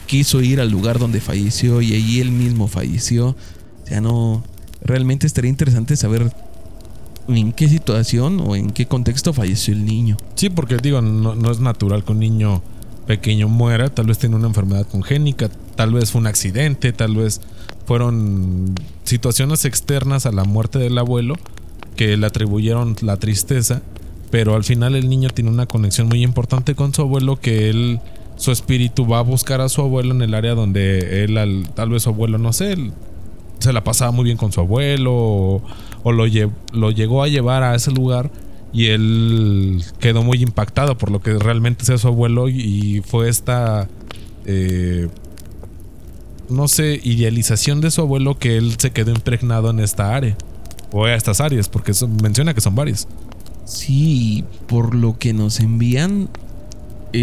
quiso 0.08 0.42
ir 0.42 0.60
al 0.60 0.72
lugar 0.72 0.98
donde 0.98 1.22
falleció 1.22 1.82
y 1.82 1.94
allí 1.94 2.20
él 2.20 2.32
mismo 2.32 2.68
falleció. 2.68 3.30
O 3.30 3.88
sea, 3.88 4.02
no, 4.02 4.44
realmente 4.82 5.28
estaría 5.28 5.50
interesante 5.50 5.96
saber 5.96 6.32
en 7.28 7.52
qué 7.52 7.70
situación 7.70 8.40
o 8.40 8.56
en 8.56 8.72
qué 8.72 8.88
contexto 8.88 9.34
falleció 9.34 9.74
el 9.74 9.86
niño. 9.86 10.18
Sí, 10.36 10.50
porque 10.50 10.78
digo, 10.78 11.02
no, 11.02 11.36
no 11.36 11.52
es 11.52 11.60
natural 11.60 12.04
que 12.04 12.14
un 12.14 12.20
niño 12.20 12.64
pequeño 13.06 13.48
muera, 13.48 13.90
tal 13.90 14.08
vez 14.08 14.18
tiene 14.18 14.36
una 14.36 14.48
enfermedad 14.48 14.88
congénica, 14.88 15.50
tal 15.76 15.94
vez 15.94 16.12
fue 16.12 16.22
un 16.22 16.28
accidente, 16.28 16.92
tal 16.94 17.16
vez 17.16 17.42
fueron 17.86 18.76
situaciones 19.04 19.64
externas 19.66 20.26
a 20.26 20.32
la 20.32 20.44
muerte 20.44 20.80
del 20.80 20.98
abuelo 20.98 21.36
que 21.96 22.18
le 22.18 22.28
atribuyeron 22.28 22.96
la 23.02 23.18
tristeza, 23.18 23.82
pero 24.30 24.56
al 24.56 24.64
final 24.64 24.96
el 24.96 25.10
niño 25.10 25.30
tiene 25.30 25.50
una 25.50 25.66
conexión 25.66 26.08
muy 26.08 26.22
importante 26.22 26.76
con 26.76 26.94
su 26.94 27.02
abuelo 27.02 27.40
que 27.40 27.70
él 27.70 28.02
su 28.38 28.52
espíritu 28.52 29.06
va 29.08 29.20
a 29.20 29.24
buscar 29.24 29.62
a 29.62 29.70
su 29.70 29.82
abuelo 29.82 30.14
en 30.14 30.22
el 30.22 30.34
área 30.34 30.56
donde 30.56 31.24
él 31.24 31.68
tal 31.76 31.90
vez 31.90 32.04
su 32.04 32.10
abuelo 32.10 32.38
no 32.38 32.54
sé, 32.54 32.78
se 33.60 33.74
la 33.74 33.84
pasaba 33.84 34.12
muy 34.12 34.24
bien 34.24 34.38
con 34.38 34.52
su 34.52 34.62
abuelo 34.62 35.14
o, 36.04 36.12
lo, 36.12 36.26
lo 36.72 36.92
llegó 36.92 37.24
a 37.24 37.28
llevar 37.28 37.64
a 37.64 37.76
ese 37.76 37.92
lugar 37.92 38.32
y 38.72 38.88
él 38.88 39.84
quedó 40.00 40.24
muy 40.24 40.42
impactado 40.42 40.98
por 40.98 41.12
lo 41.12 41.22
que 41.22 41.34
realmente 41.38 41.84
sea 41.84 41.98
su 41.98 42.08
abuelo 42.08 42.48
y 42.50 43.02
fue 43.06 43.28
esta 43.30 43.90
eh, 44.46 45.10
no 46.50 46.68
sé 46.68 47.00
idealización 47.04 47.82
de 47.82 47.92
su 47.92 48.02
abuelo 48.02 48.38
que 48.38 48.58
él 48.58 48.76
se 48.78 48.92
quedó 48.92 49.12
impregnado 49.12 49.70
en 49.70 49.80
esta 49.80 50.16
área 50.16 50.38
O 50.92 51.06
a 51.06 51.14
estas 51.14 51.42
áreas, 51.42 51.68
porque 51.68 51.92
menciona 52.22 52.54
que 52.54 52.62
son 52.62 52.76
varias. 52.76 53.08
Sí, 53.66 54.46
por 54.68 54.96
lo 54.96 55.18
que 55.18 55.34
nos 55.34 55.60
envían, 55.60 56.30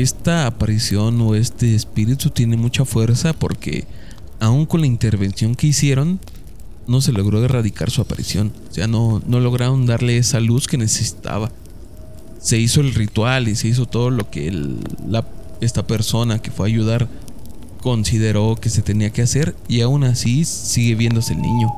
esta 0.02 0.46
aparición 0.46 1.20
o 1.20 1.34
este 1.34 1.74
espíritu 1.74 2.30
tiene 2.30 2.56
mucha 2.56 2.84
fuerza 2.84 3.32
porque 3.32 3.86
aún 4.40 4.66
con 4.66 4.80
la 4.80 4.86
intervención 4.86 5.54
que 5.54 5.68
hicieron, 5.68 6.20
no 6.86 7.00
se 7.00 7.12
logró 7.12 7.42
erradicar 7.44 7.90
su 7.90 8.02
aparición. 8.02 8.52
O 8.70 8.74
sea, 8.74 8.86
no, 8.86 9.22
no 9.26 9.40
lograron 9.40 9.86
darle 9.86 10.18
esa 10.18 10.40
luz 10.40 10.66
que 10.66 10.76
necesitaba. 10.76 11.50
Se 12.40 12.58
hizo 12.58 12.80
el 12.80 12.94
ritual 12.94 13.48
y 13.48 13.56
se 13.56 13.68
hizo 13.68 13.86
todo 13.86 14.10
lo 14.10 14.30
que 14.30 14.50
la, 15.08 15.26
esta 15.60 15.86
persona 15.86 16.40
que 16.40 16.50
fue 16.50 16.66
a 16.66 16.72
ayudar 16.72 17.08
consideró 17.80 18.56
que 18.56 18.70
se 18.70 18.82
tenía 18.82 19.10
que 19.10 19.22
hacer 19.22 19.54
y 19.68 19.80
aún 19.80 20.04
así 20.04 20.44
sigue 20.44 20.94
viéndose 20.94 21.34
el 21.34 21.42
niño. 21.42 21.72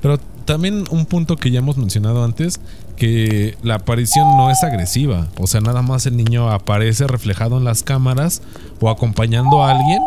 Pero 0.00 0.18
también 0.50 0.82
un 0.90 1.06
punto 1.06 1.36
que 1.36 1.52
ya 1.52 1.60
hemos 1.60 1.76
mencionado 1.76 2.24
antes, 2.24 2.60
que 2.96 3.56
la 3.62 3.76
aparición 3.76 4.36
no 4.36 4.50
es 4.50 4.64
agresiva. 4.64 5.28
O 5.38 5.46
sea, 5.46 5.60
nada 5.60 5.80
más 5.80 6.06
el 6.06 6.16
niño 6.16 6.50
aparece 6.50 7.06
reflejado 7.06 7.58
en 7.58 7.62
las 7.62 7.84
cámaras 7.84 8.42
o 8.80 8.90
acompañando 8.90 9.62
a 9.62 9.70
alguien 9.70 10.02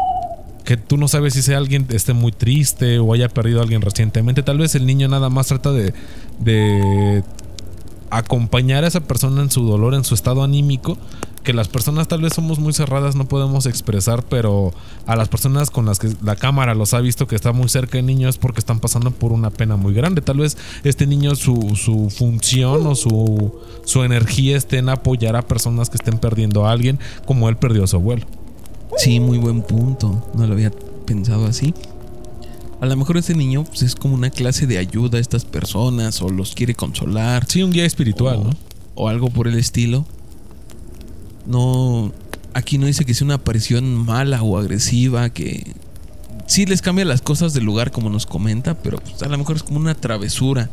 que 0.66 0.76
tú 0.76 0.98
no 0.98 1.08
sabes 1.08 1.34
si 1.34 1.40
ese 1.40 1.56
alguien 1.56 1.88
esté 1.92 2.12
muy 2.12 2.34
triste 2.34 3.00
o 3.00 3.14
haya 3.14 3.30
perdido 3.30 3.62
a 3.62 3.64
alguien 3.64 3.82
recientemente. 3.82 4.44
Tal 4.44 4.58
vez 4.58 4.76
el 4.76 4.86
niño 4.86 5.08
nada 5.08 5.30
más 5.30 5.48
trata 5.48 5.72
de, 5.72 5.94
de 6.40 7.24
acompañar 8.18 8.84
a 8.84 8.88
esa 8.88 9.02
persona 9.02 9.42
en 9.42 9.52
su 9.52 9.66
dolor, 9.66 9.94
en 9.94 10.04
su 10.04 10.16
estado 10.16 10.44
anímico, 10.44 10.98
que 11.44 11.54
las 11.54 11.68
personas 11.68 12.08
tal 12.08 12.22
vez 12.22 12.34
somos 12.34 12.60
muy 12.60 12.74
cerradas, 12.74 13.16
no 13.16 13.26
podemos 13.26 13.66
expresar, 13.66 14.24
pero 14.24 14.74
a 15.06 15.16
las 15.16 15.30
personas 15.30 15.70
con 15.70 15.86
las 15.86 16.00
que 16.00 16.14
la 16.22 16.36
cámara 16.36 16.74
los 16.74 16.94
ha 16.94 17.02
visto 17.02 17.28
que 17.28 17.36
está 17.36 17.52
muy 17.52 17.70
cerca 17.70 17.98
de 17.98 18.04
niños 18.04 18.36
es 18.36 18.38
porque 18.38 18.60
están 18.60 18.80
pasando 18.80 19.12
por 19.12 19.32
una 19.32 19.50
pena 19.50 19.76
muy 19.76 19.94
grande. 19.94 20.22
Tal 20.22 20.38
vez 20.38 20.58
este 20.84 21.06
niño, 21.06 21.36
su, 21.36 21.76
su 21.76 22.10
función 22.10 22.88
o 22.88 22.96
su, 22.96 23.54
su 23.84 24.04
energía 24.04 24.58
esté 24.58 24.78
en 24.78 24.90
apoyar 24.90 25.36
a 25.36 25.42
personas 25.42 25.90
que 25.90 25.98
estén 25.98 26.18
perdiendo 26.18 26.66
a 26.66 26.72
alguien, 26.72 27.00
como 27.26 27.50
él 27.50 27.58
perdió 27.58 27.84
a 27.84 27.88
su 27.88 27.98
abuelo. 27.98 28.26
Sí, 28.98 29.20
muy 29.20 29.38
buen 29.38 29.62
punto. 29.64 30.30
No 30.34 30.48
lo 30.48 30.54
había 30.54 30.72
pensado 31.06 31.46
así. 31.46 31.74
A 32.84 32.86
lo 32.86 32.98
mejor 32.98 33.16
ese 33.16 33.34
niño 33.34 33.64
pues, 33.64 33.82
es 33.82 33.96
como 33.96 34.14
una 34.14 34.30
clase 34.30 34.68
de 34.68 34.78
ayuda 34.78 35.18
a 35.18 35.22
estas 35.22 35.46
personas 35.46 36.22
o 36.22 36.28
los 36.28 36.54
quiere 36.54 36.76
consolar. 36.76 37.46
Sí, 37.48 37.64
un 37.64 37.72
guía 37.72 37.86
espiritual, 37.86 38.44
¿no? 38.44 38.50
O 38.94 39.08
algo 39.08 39.30
por 39.30 39.48
el 39.48 39.58
estilo. 39.58 40.06
No. 41.46 42.12
Aquí 42.54 42.78
no 42.78 42.86
dice 42.86 43.06
que 43.06 43.14
sea 43.14 43.24
una 43.24 43.36
aparición 43.36 43.96
mala 43.96 44.44
o 44.44 44.58
agresiva, 44.58 45.30
que 45.30 45.74
sí 46.46 46.66
les 46.66 46.82
cambia 46.82 47.06
las 47.06 47.22
cosas 47.22 47.54
del 47.54 47.64
lugar 47.64 47.92
como 47.92 48.10
nos 48.10 48.26
comenta, 48.26 48.74
pero 48.74 48.98
pues, 48.98 49.24
a 49.24 49.30
lo 49.30 49.38
mejor 49.38 49.56
es 49.56 49.64
como 49.64 49.80
una 49.80 49.96
travesura. 49.96 50.70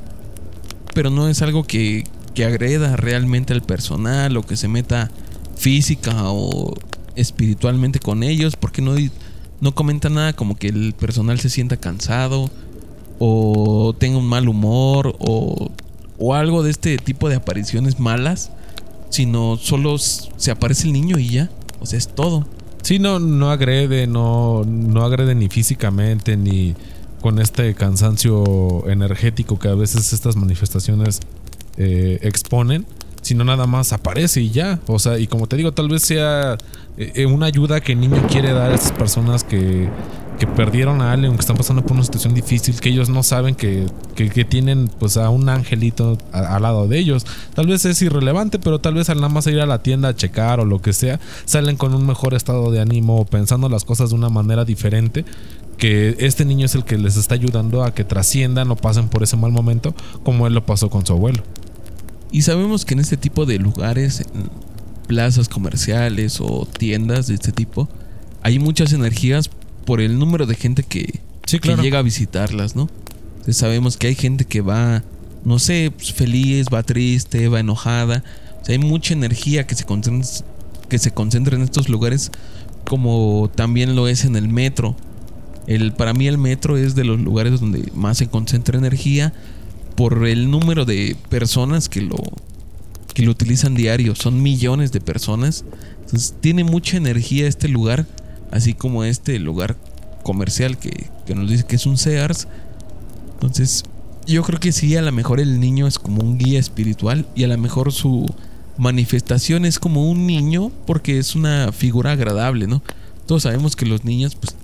Pero 0.92 1.10
no 1.10 1.28
es 1.28 1.42
algo 1.42 1.62
que, 1.62 2.02
que 2.34 2.44
agreda 2.44 2.96
realmente 2.96 3.52
al 3.52 3.62
personal 3.62 4.36
o 4.36 4.42
que 4.42 4.56
se 4.56 4.66
meta 4.66 5.12
física 5.54 6.24
o 6.24 6.74
espiritualmente 7.14 8.00
con 8.00 8.24
ellos, 8.24 8.56
porque 8.56 8.82
no, 8.82 8.96
no 9.60 9.74
comenta 9.74 10.08
nada 10.08 10.32
como 10.32 10.56
que 10.56 10.68
el 10.68 10.94
personal 10.94 11.38
se 11.40 11.50
sienta 11.50 11.76
cansado 11.76 12.50
o 13.18 13.94
tenga 13.98 14.18
un 14.18 14.26
mal 14.26 14.48
humor 14.48 15.14
o, 15.18 15.70
o 16.18 16.34
algo 16.34 16.62
de 16.62 16.70
este 16.70 16.96
tipo 16.96 17.28
de 17.28 17.36
apariciones 17.36 18.00
malas, 18.00 18.50
sino 19.10 19.56
solo 19.56 19.98
se 19.98 20.50
aparece 20.50 20.86
el 20.86 20.94
niño 20.94 21.18
y 21.18 21.28
ya, 21.28 21.50
o 21.80 21.86
sea, 21.86 21.98
es 21.98 22.08
todo. 22.08 22.46
Sí, 22.82 22.98
no, 22.98 23.18
no 23.18 23.50
agrede, 23.50 24.06
no, 24.06 24.64
no 24.64 25.02
agrede 25.02 25.34
ni 25.34 25.48
físicamente, 25.48 26.36
ni 26.36 26.74
con 27.20 27.38
este 27.38 27.74
cansancio 27.74 28.88
energético 28.88 29.58
que 29.58 29.68
a 29.68 29.74
veces 29.74 30.14
estas 30.14 30.36
manifestaciones 30.36 31.20
eh, 31.76 32.18
exponen 32.22 32.86
sino 33.22 33.44
nada 33.44 33.66
más 33.66 33.92
aparece 33.92 34.40
y 34.40 34.50
ya. 34.50 34.80
O 34.86 34.98
sea, 34.98 35.18
y 35.18 35.26
como 35.26 35.46
te 35.46 35.56
digo, 35.56 35.72
tal 35.72 35.88
vez 35.88 36.02
sea 36.02 36.58
eh, 36.96 37.26
una 37.26 37.46
ayuda 37.46 37.80
que 37.80 37.92
el 37.92 38.00
niño 38.00 38.22
quiere 38.28 38.52
dar 38.52 38.70
a 38.70 38.74
esas 38.74 38.92
personas 38.92 39.44
que, 39.44 39.88
que 40.40 40.46
perdieron 40.46 41.02
a 41.02 41.12
alguien, 41.12 41.34
que 41.34 41.40
están 41.40 41.56
pasando 41.56 41.82
por 41.82 41.92
una 41.92 42.02
situación 42.02 42.34
difícil, 42.34 42.80
que 42.80 42.88
ellos 42.88 43.10
no 43.10 43.22
saben 43.22 43.54
que, 43.54 43.86
que, 44.14 44.44
tienen 44.44 44.88
pues 44.98 45.18
a 45.18 45.28
un 45.28 45.48
angelito 45.50 46.16
al 46.32 46.62
lado 46.62 46.88
de 46.88 46.98
ellos. 46.98 47.26
Tal 47.54 47.66
vez 47.66 47.84
es 47.84 48.00
irrelevante, 48.00 48.58
pero 48.58 48.78
tal 48.78 48.94
vez 48.94 49.10
al 49.10 49.16
nada 49.18 49.28
más 49.28 49.46
ir 49.46 49.60
a 49.60 49.66
la 49.66 49.82
tienda 49.82 50.08
a 50.08 50.16
checar 50.16 50.58
o 50.58 50.64
lo 50.64 50.80
que 50.80 50.94
sea, 50.94 51.20
salen 51.44 51.76
con 51.76 51.94
un 51.94 52.06
mejor 52.06 52.32
estado 52.32 52.70
de 52.70 52.80
ánimo, 52.80 53.26
pensando 53.26 53.68
las 53.68 53.84
cosas 53.84 54.10
de 54.10 54.16
una 54.16 54.30
manera 54.30 54.64
diferente 54.64 55.26
que 55.76 56.16
este 56.18 56.44
niño 56.44 56.66
es 56.66 56.74
el 56.74 56.84
que 56.84 56.98
les 56.98 57.16
está 57.16 57.34
ayudando 57.34 57.82
a 57.84 57.94
que 57.94 58.04
trasciendan 58.04 58.70
o 58.70 58.76
pasen 58.76 59.08
por 59.08 59.22
ese 59.22 59.36
mal 59.36 59.50
momento 59.50 59.94
como 60.22 60.46
él 60.46 60.54
lo 60.54 60.64
pasó 60.64 60.90
con 60.90 61.04
su 61.04 61.12
abuelo. 61.12 61.42
Y 62.32 62.42
sabemos 62.42 62.84
que 62.84 62.94
en 62.94 63.00
este 63.00 63.16
tipo 63.16 63.46
de 63.46 63.58
lugares, 63.58 64.20
en 64.20 64.50
plazas 65.06 65.48
comerciales 65.48 66.40
o 66.40 66.66
tiendas 66.66 67.26
de 67.26 67.34
este 67.34 67.50
tipo, 67.52 67.88
hay 68.42 68.58
muchas 68.58 68.92
energías 68.92 69.50
por 69.84 70.00
el 70.00 70.18
número 70.18 70.46
de 70.46 70.54
gente 70.54 70.82
que, 70.82 71.20
llega 71.82 71.98
a 71.98 72.02
visitarlas, 72.02 72.76
¿no? 72.76 72.88
Entonces 73.32 73.56
sabemos 73.56 73.96
que 73.96 74.06
hay 74.06 74.14
gente 74.14 74.44
que 74.44 74.60
va, 74.60 75.02
no 75.44 75.58
sé, 75.58 75.92
pues, 75.94 76.12
feliz, 76.12 76.66
va 76.72 76.82
triste, 76.84 77.48
va 77.48 77.58
enojada. 77.58 78.22
O 78.62 78.64
sea, 78.64 78.74
hay 78.74 78.78
mucha 78.78 79.14
energía 79.14 79.66
que 79.66 79.74
se, 79.74 79.84
concentra, 79.84 80.28
que 80.88 80.98
se 80.98 81.10
concentra 81.10 81.56
en 81.56 81.62
estos 81.62 81.88
lugares, 81.88 82.30
como 82.84 83.50
también 83.54 83.96
lo 83.96 84.06
es 84.06 84.24
en 84.24 84.36
el 84.36 84.48
metro. 84.48 84.94
El, 85.66 85.92
para 85.92 86.14
mí 86.14 86.28
el 86.28 86.38
metro 86.38 86.76
es 86.76 86.94
de 86.94 87.04
los 87.04 87.18
lugares 87.18 87.60
donde 87.60 87.90
más 87.94 88.18
se 88.18 88.28
concentra 88.28 88.78
energía 88.78 89.32
por 90.00 90.26
el 90.26 90.50
número 90.50 90.86
de 90.86 91.14
personas 91.28 91.90
que 91.90 92.00
lo, 92.00 92.16
que 93.12 93.22
lo 93.22 93.32
utilizan 93.32 93.74
diario. 93.74 94.14
Son 94.14 94.42
millones 94.42 94.92
de 94.92 95.00
personas. 95.02 95.62
Entonces 96.00 96.34
tiene 96.40 96.64
mucha 96.64 96.96
energía 96.96 97.46
este 97.46 97.68
lugar, 97.68 98.06
así 98.50 98.72
como 98.72 99.04
este 99.04 99.38
lugar 99.38 99.76
comercial 100.22 100.78
que, 100.78 101.10
que 101.26 101.34
nos 101.34 101.50
dice 101.50 101.64
que 101.64 101.76
es 101.76 101.84
un 101.84 101.98
Sears. 101.98 102.48
Entonces 103.34 103.84
yo 104.26 104.42
creo 104.42 104.58
que 104.58 104.72
sí, 104.72 104.96
a 104.96 105.02
lo 105.02 105.12
mejor 105.12 105.38
el 105.38 105.60
niño 105.60 105.86
es 105.86 105.98
como 105.98 106.22
un 106.22 106.38
guía 106.38 106.58
espiritual 106.58 107.26
y 107.34 107.44
a 107.44 107.48
lo 107.48 107.58
mejor 107.58 107.92
su 107.92 108.24
manifestación 108.78 109.66
es 109.66 109.78
como 109.78 110.10
un 110.10 110.26
niño 110.26 110.72
porque 110.86 111.18
es 111.18 111.34
una 111.34 111.72
figura 111.72 112.12
agradable, 112.12 112.66
¿no? 112.66 112.82
Todos 113.26 113.42
sabemos 113.42 113.76
que 113.76 113.84
los 113.84 114.02
niños 114.06 114.34
pues 114.34 114.56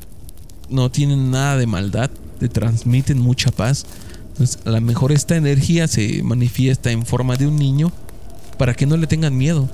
no 0.71 0.91
tienen 0.91 1.31
nada 1.31 1.59
de 1.59 1.67
maldad, 1.67 2.11
te 2.41 2.49
transmiten 2.49 3.19
mucha 3.19 3.51
paz. 3.51 3.85
Entonces, 4.39 4.59
a 4.67 4.71
lo 4.71 4.81
mejor 4.83 5.13
esta 5.13 5.35
energía 5.35 5.89
se 5.89 6.23
manifiesta 6.23 6.91
en 6.91 7.07
forma 7.07 7.37
de 7.37 7.47
un 7.47 7.57
niño 7.57 7.91
para 8.59 8.75
que 8.75 8.85
no 8.85 8.99
le 8.99 9.07
tengan 9.07 9.37
miedo. 9.37 9.67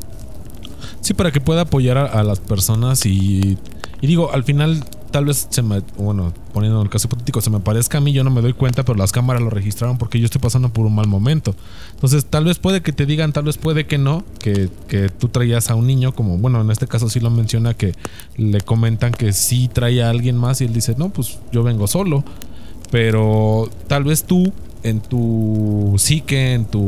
Sí, 1.00 1.14
para 1.14 1.32
que 1.32 1.40
pueda 1.40 1.62
apoyar 1.62 1.98
a, 1.98 2.22
las 2.22 2.38
personas 2.38 3.04
y, 3.04 3.58
y, 4.00 4.06
digo, 4.06 4.32
al 4.32 4.44
final 4.44 4.84
tal 5.10 5.24
vez 5.24 5.48
se 5.50 5.62
me, 5.62 5.80
bueno, 5.96 6.32
poniendo 6.54 6.80
el 6.80 6.88
caso 6.88 7.08
hipotético, 7.08 7.40
se 7.40 7.50
me 7.50 7.58
parezca 7.58 7.98
a 7.98 8.00
mí, 8.00 8.12
yo 8.12 8.22
no 8.22 8.30
me 8.30 8.40
doy 8.40 8.52
cuenta, 8.52 8.84
pero 8.84 8.96
las 8.96 9.10
cámaras 9.10 9.42
lo 9.42 9.50
registraron 9.50 9.98
porque 9.98 10.20
yo 10.20 10.26
estoy 10.26 10.40
pasando 10.40 10.72
por 10.72 10.86
un 10.86 10.94
mal 10.94 11.08
momento. 11.08 11.56
Entonces, 11.94 12.24
tal 12.24 12.44
vez 12.44 12.60
puede 12.60 12.82
que 12.82 12.92
te 12.92 13.04
digan, 13.04 13.32
tal 13.32 13.44
vez 13.44 13.58
puede 13.58 13.86
que 13.86 13.98
no, 13.98 14.24
que, 14.38 14.70
que 14.86 15.08
tú 15.08 15.28
traías 15.28 15.70
a 15.70 15.74
un 15.74 15.88
niño, 15.88 16.14
como, 16.14 16.38
bueno, 16.38 16.60
en 16.60 16.70
este 16.70 16.86
caso 16.86 17.10
sí 17.10 17.18
lo 17.18 17.30
menciona, 17.30 17.74
que 17.74 17.94
le 18.36 18.60
comentan 18.60 19.10
que 19.10 19.32
sí 19.32 19.68
trae 19.72 20.04
a 20.04 20.10
alguien 20.10 20.36
más 20.36 20.60
y 20.60 20.66
él 20.66 20.72
dice, 20.72 20.94
no, 20.96 21.10
pues 21.10 21.40
yo 21.50 21.64
vengo 21.64 21.88
solo. 21.88 22.24
Pero 22.92 23.70
tal 23.86 24.04
vez 24.04 24.24
tú, 24.24 24.52
en 24.82 25.00
tu 25.00 25.94
psique, 25.96 26.52
en 26.52 26.66
tu 26.66 26.84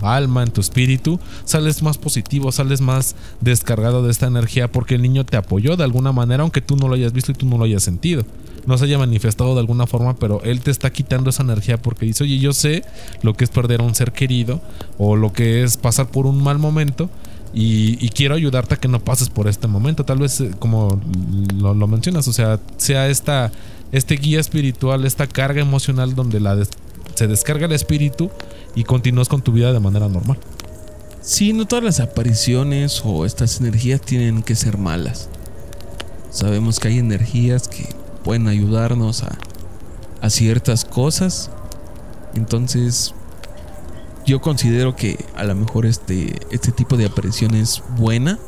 alma, 0.00 0.44
en 0.44 0.52
tu 0.52 0.60
espíritu, 0.60 1.18
sales 1.44 1.82
más 1.82 1.98
positivo, 1.98 2.52
sales 2.52 2.80
más 2.80 3.16
descargado 3.40 4.04
de 4.04 4.12
esta 4.12 4.28
energía 4.28 4.70
porque 4.70 4.94
el 4.94 5.02
niño 5.02 5.26
te 5.26 5.36
apoyó 5.36 5.76
de 5.76 5.82
alguna 5.82 6.12
manera, 6.12 6.44
aunque 6.44 6.60
tú 6.60 6.76
no 6.76 6.86
lo 6.86 6.94
hayas 6.94 7.12
visto 7.12 7.32
y 7.32 7.34
tú 7.34 7.44
no 7.44 7.58
lo 7.58 7.64
hayas 7.64 7.82
sentido. 7.82 8.24
No 8.66 8.78
se 8.78 8.84
haya 8.84 8.98
manifestado 8.98 9.54
de 9.54 9.60
alguna 9.60 9.88
forma, 9.88 10.14
pero 10.14 10.40
él 10.44 10.60
te 10.60 10.70
está 10.70 10.90
quitando 10.90 11.30
esa 11.30 11.42
energía 11.42 11.76
porque 11.76 12.06
dice, 12.06 12.22
oye, 12.22 12.38
yo 12.38 12.52
sé 12.52 12.84
lo 13.22 13.34
que 13.34 13.42
es 13.42 13.50
perder 13.50 13.80
a 13.80 13.84
un 13.84 13.96
ser 13.96 14.12
querido 14.12 14.60
o 14.96 15.16
lo 15.16 15.32
que 15.32 15.64
es 15.64 15.76
pasar 15.76 16.06
por 16.06 16.26
un 16.26 16.40
mal 16.40 16.60
momento. 16.60 17.10
Y, 17.58 18.10
quiero 18.10 18.34
ayudarte 18.34 18.74
a 18.74 18.76
que 18.76 18.86
no 18.86 19.00
pases 19.00 19.30
por 19.30 19.48
este 19.48 19.66
momento. 19.66 20.04
Tal 20.04 20.18
vez, 20.18 20.42
eh, 20.42 20.50
como 20.58 21.00
lo, 21.56 21.72
lo 21.72 21.86
mencionas, 21.86 22.28
o 22.28 22.32
sea, 22.34 22.60
sea 22.76 23.08
esta 23.08 23.50
este 23.92 24.16
guía 24.16 24.40
espiritual, 24.40 25.04
esta 25.04 25.26
carga 25.26 25.60
emocional 25.60 26.14
donde 26.14 26.40
la 26.40 26.56
se 27.14 27.26
descarga 27.26 27.66
el 27.66 27.72
espíritu 27.72 28.30
y 28.74 28.84
continúas 28.84 29.28
con 29.28 29.42
tu 29.42 29.52
vida 29.52 29.72
de 29.72 29.80
manera 29.80 30.08
normal. 30.08 30.38
Sí, 31.22 31.52
no 31.52 31.66
todas 31.66 31.84
las 31.84 32.00
apariciones 32.00 33.02
o 33.04 33.24
estas 33.24 33.60
energías 33.60 34.00
tienen 34.00 34.42
que 34.42 34.54
ser 34.54 34.78
malas. 34.78 35.28
Sabemos 36.30 36.78
que 36.78 36.88
hay 36.88 36.98
energías 36.98 37.68
que 37.68 37.88
pueden 38.22 38.48
ayudarnos 38.48 39.22
a, 39.22 39.38
a 40.20 40.30
ciertas 40.30 40.84
cosas. 40.84 41.50
Entonces, 42.34 43.14
yo 44.26 44.40
considero 44.40 44.94
que 44.94 45.24
a 45.36 45.44
lo 45.44 45.54
mejor 45.54 45.86
este, 45.86 46.38
este 46.50 46.72
tipo 46.72 46.96
de 46.96 47.06
aparición 47.06 47.54
es 47.54 47.82
buena. 47.96 48.38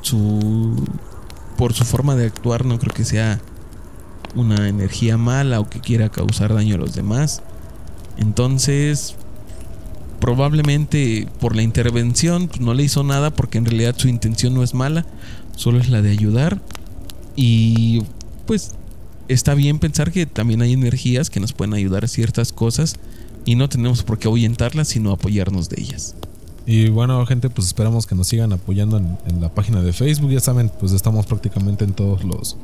Su, 0.00 0.74
por 1.56 1.72
su 1.72 1.84
forma 1.84 2.16
de 2.16 2.26
actuar 2.26 2.64
no 2.64 2.78
creo 2.78 2.94
que 2.94 3.04
sea 3.04 3.40
una 4.34 4.68
energía 4.68 5.16
mala 5.16 5.60
o 5.60 5.68
que 5.68 5.80
quiera 5.80 6.08
causar 6.08 6.54
daño 6.54 6.76
a 6.76 6.78
los 6.78 6.94
demás. 6.94 7.42
Entonces, 8.16 9.16
probablemente 10.20 11.28
por 11.40 11.56
la 11.56 11.62
intervención 11.62 12.48
pues, 12.48 12.60
no 12.60 12.74
le 12.74 12.82
hizo 12.82 13.02
nada 13.02 13.30
porque 13.30 13.58
en 13.58 13.66
realidad 13.66 13.94
su 13.96 14.08
intención 14.08 14.54
no 14.54 14.62
es 14.62 14.74
mala, 14.74 15.04
solo 15.56 15.78
es 15.80 15.88
la 15.88 16.02
de 16.02 16.10
ayudar. 16.10 16.60
Y 17.36 18.02
pues 18.46 18.72
está 19.28 19.54
bien 19.54 19.78
pensar 19.78 20.12
que 20.12 20.26
también 20.26 20.62
hay 20.62 20.72
energías 20.72 21.30
que 21.30 21.40
nos 21.40 21.52
pueden 21.52 21.74
ayudar 21.74 22.04
a 22.04 22.08
ciertas 22.08 22.52
cosas 22.52 22.96
y 23.44 23.56
no 23.56 23.68
tenemos 23.68 24.02
por 24.02 24.18
qué 24.18 24.28
ahuyentarlas, 24.28 24.88
sino 24.88 25.12
apoyarnos 25.12 25.68
de 25.68 25.80
ellas. 25.80 26.14
Y 26.66 26.88
bueno, 26.88 27.24
gente, 27.26 27.50
pues 27.50 27.66
esperamos 27.66 28.06
que 28.06 28.14
nos 28.14 28.28
sigan 28.28 28.52
apoyando 28.52 28.96
en, 28.96 29.40
la 29.40 29.50
página 29.50 29.82
de 29.82 29.92
Facebook. 29.92 30.30
Ya 30.30 30.40
saben, 30.40 30.70
pues 30.80 30.92
estamos 30.92 31.26
prácticamente 31.26 31.84
en 31.84 31.92
todos 31.92 32.24
los, 32.24 32.56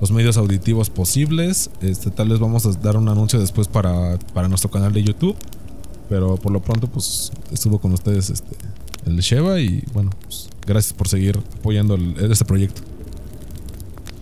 los 0.00 0.10
medios 0.10 0.36
auditivos 0.36 0.90
posibles. 0.90 1.70
Este, 1.80 2.10
tal 2.10 2.28
vez 2.28 2.38
vamos 2.38 2.66
a 2.66 2.72
dar 2.72 2.96
un 2.96 3.08
anuncio 3.08 3.38
después 3.38 3.68
para, 3.68 4.18
para 4.34 4.48
nuestro 4.48 4.70
canal 4.70 4.92
de 4.92 5.02
YouTube. 5.02 5.36
Pero 6.08 6.36
por 6.36 6.52
lo 6.52 6.60
pronto, 6.60 6.86
pues 6.86 7.32
estuvo 7.50 7.78
con 7.78 7.92
ustedes 7.92 8.30
este, 8.30 8.56
el 9.06 9.18
Sheva 9.18 9.60
y 9.60 9.84
bueno, 9.92 10.10
pues, 10.22 10.48
gracias 10.66 10.92
por 10.92 11.08
seguir 11.08 11.38
apoyando 11.58 11.96
este 12.30 12.44
proyecto. 12.44 12.82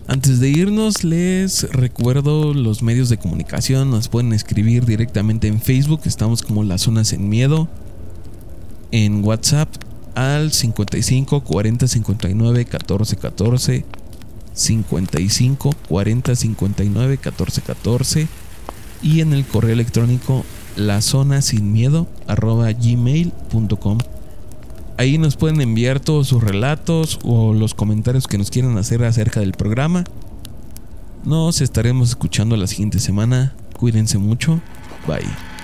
Antes 0.07 0.39
de 0.39 0.49
irnos, 0.49 1.03
les 1.03 1.63
recuerdo 1.71 2.53
los 2.53 2.83
medios 2.83 3.09
de 3.09 3.17
comunicación. 3.17 3.89
Nos 3.89 4.07
pueden 4.07 4.33
escribir 4.33 4.85
directamente 4.85 5.47
en 5.47 5.59
Facebook. 5.59 6.01
Estamos 6.05 6.43
como 6.43 6.63
Las 6.63 6.81
Zonas 6.81 7.11
en 7.11 7.27
Miedo. 7.27 7.67
En 8.91 9.23
WhatsApp 9.23 9.67
al 10.13 10.51
55 10.51 11.43
40 11.43 11.87
59 11.87 12.65
14 12.65 13.15
14. 13.17 13.85
55 14.55 15.71
40 15.87 16.35
59 16.35 17.17
14 17.17 17.61
14. 17.61 18.27
Y 19.03 19.21
en 19.21 19.33
el 19.33 19.45
correo 19.45 19.73
electrónico 19.73 20.43
la 20.75 21.01
zona 21.01 21.41
sin 21.41 21.71
miedo 21.71 22.07
arroba 22.27 22.71
gmail.com. 22.71 23.99
Ahí 24.97 25.17
nos 25.17 25.35
pueden 25.35 25.61
enviar 25.61 25.99
todos 25.99 26.27
sus 26.27 26.43
relatos 26.43 27.19
o 27.23 27.53
los 27.53 27.73
comentarios 27.73 28.27
que 28.27 28.37
nos 28.37 28.49
quieran 28.49 28.77
hacer 28.77 29.03
acerca 29.03 29.41
del 29.41 29.51
programa. 29.51 30.05
Nos 31.25 31.61
estaremos 31.61 32.09
escuchando 32.09 32.55
la 32.55 32.67
siguiente 32.67 32.99
semana. 32.99 33.53
Cuídense 33.77 34.17
mucho. 34.17 34.61
Bye. 35.07 35.54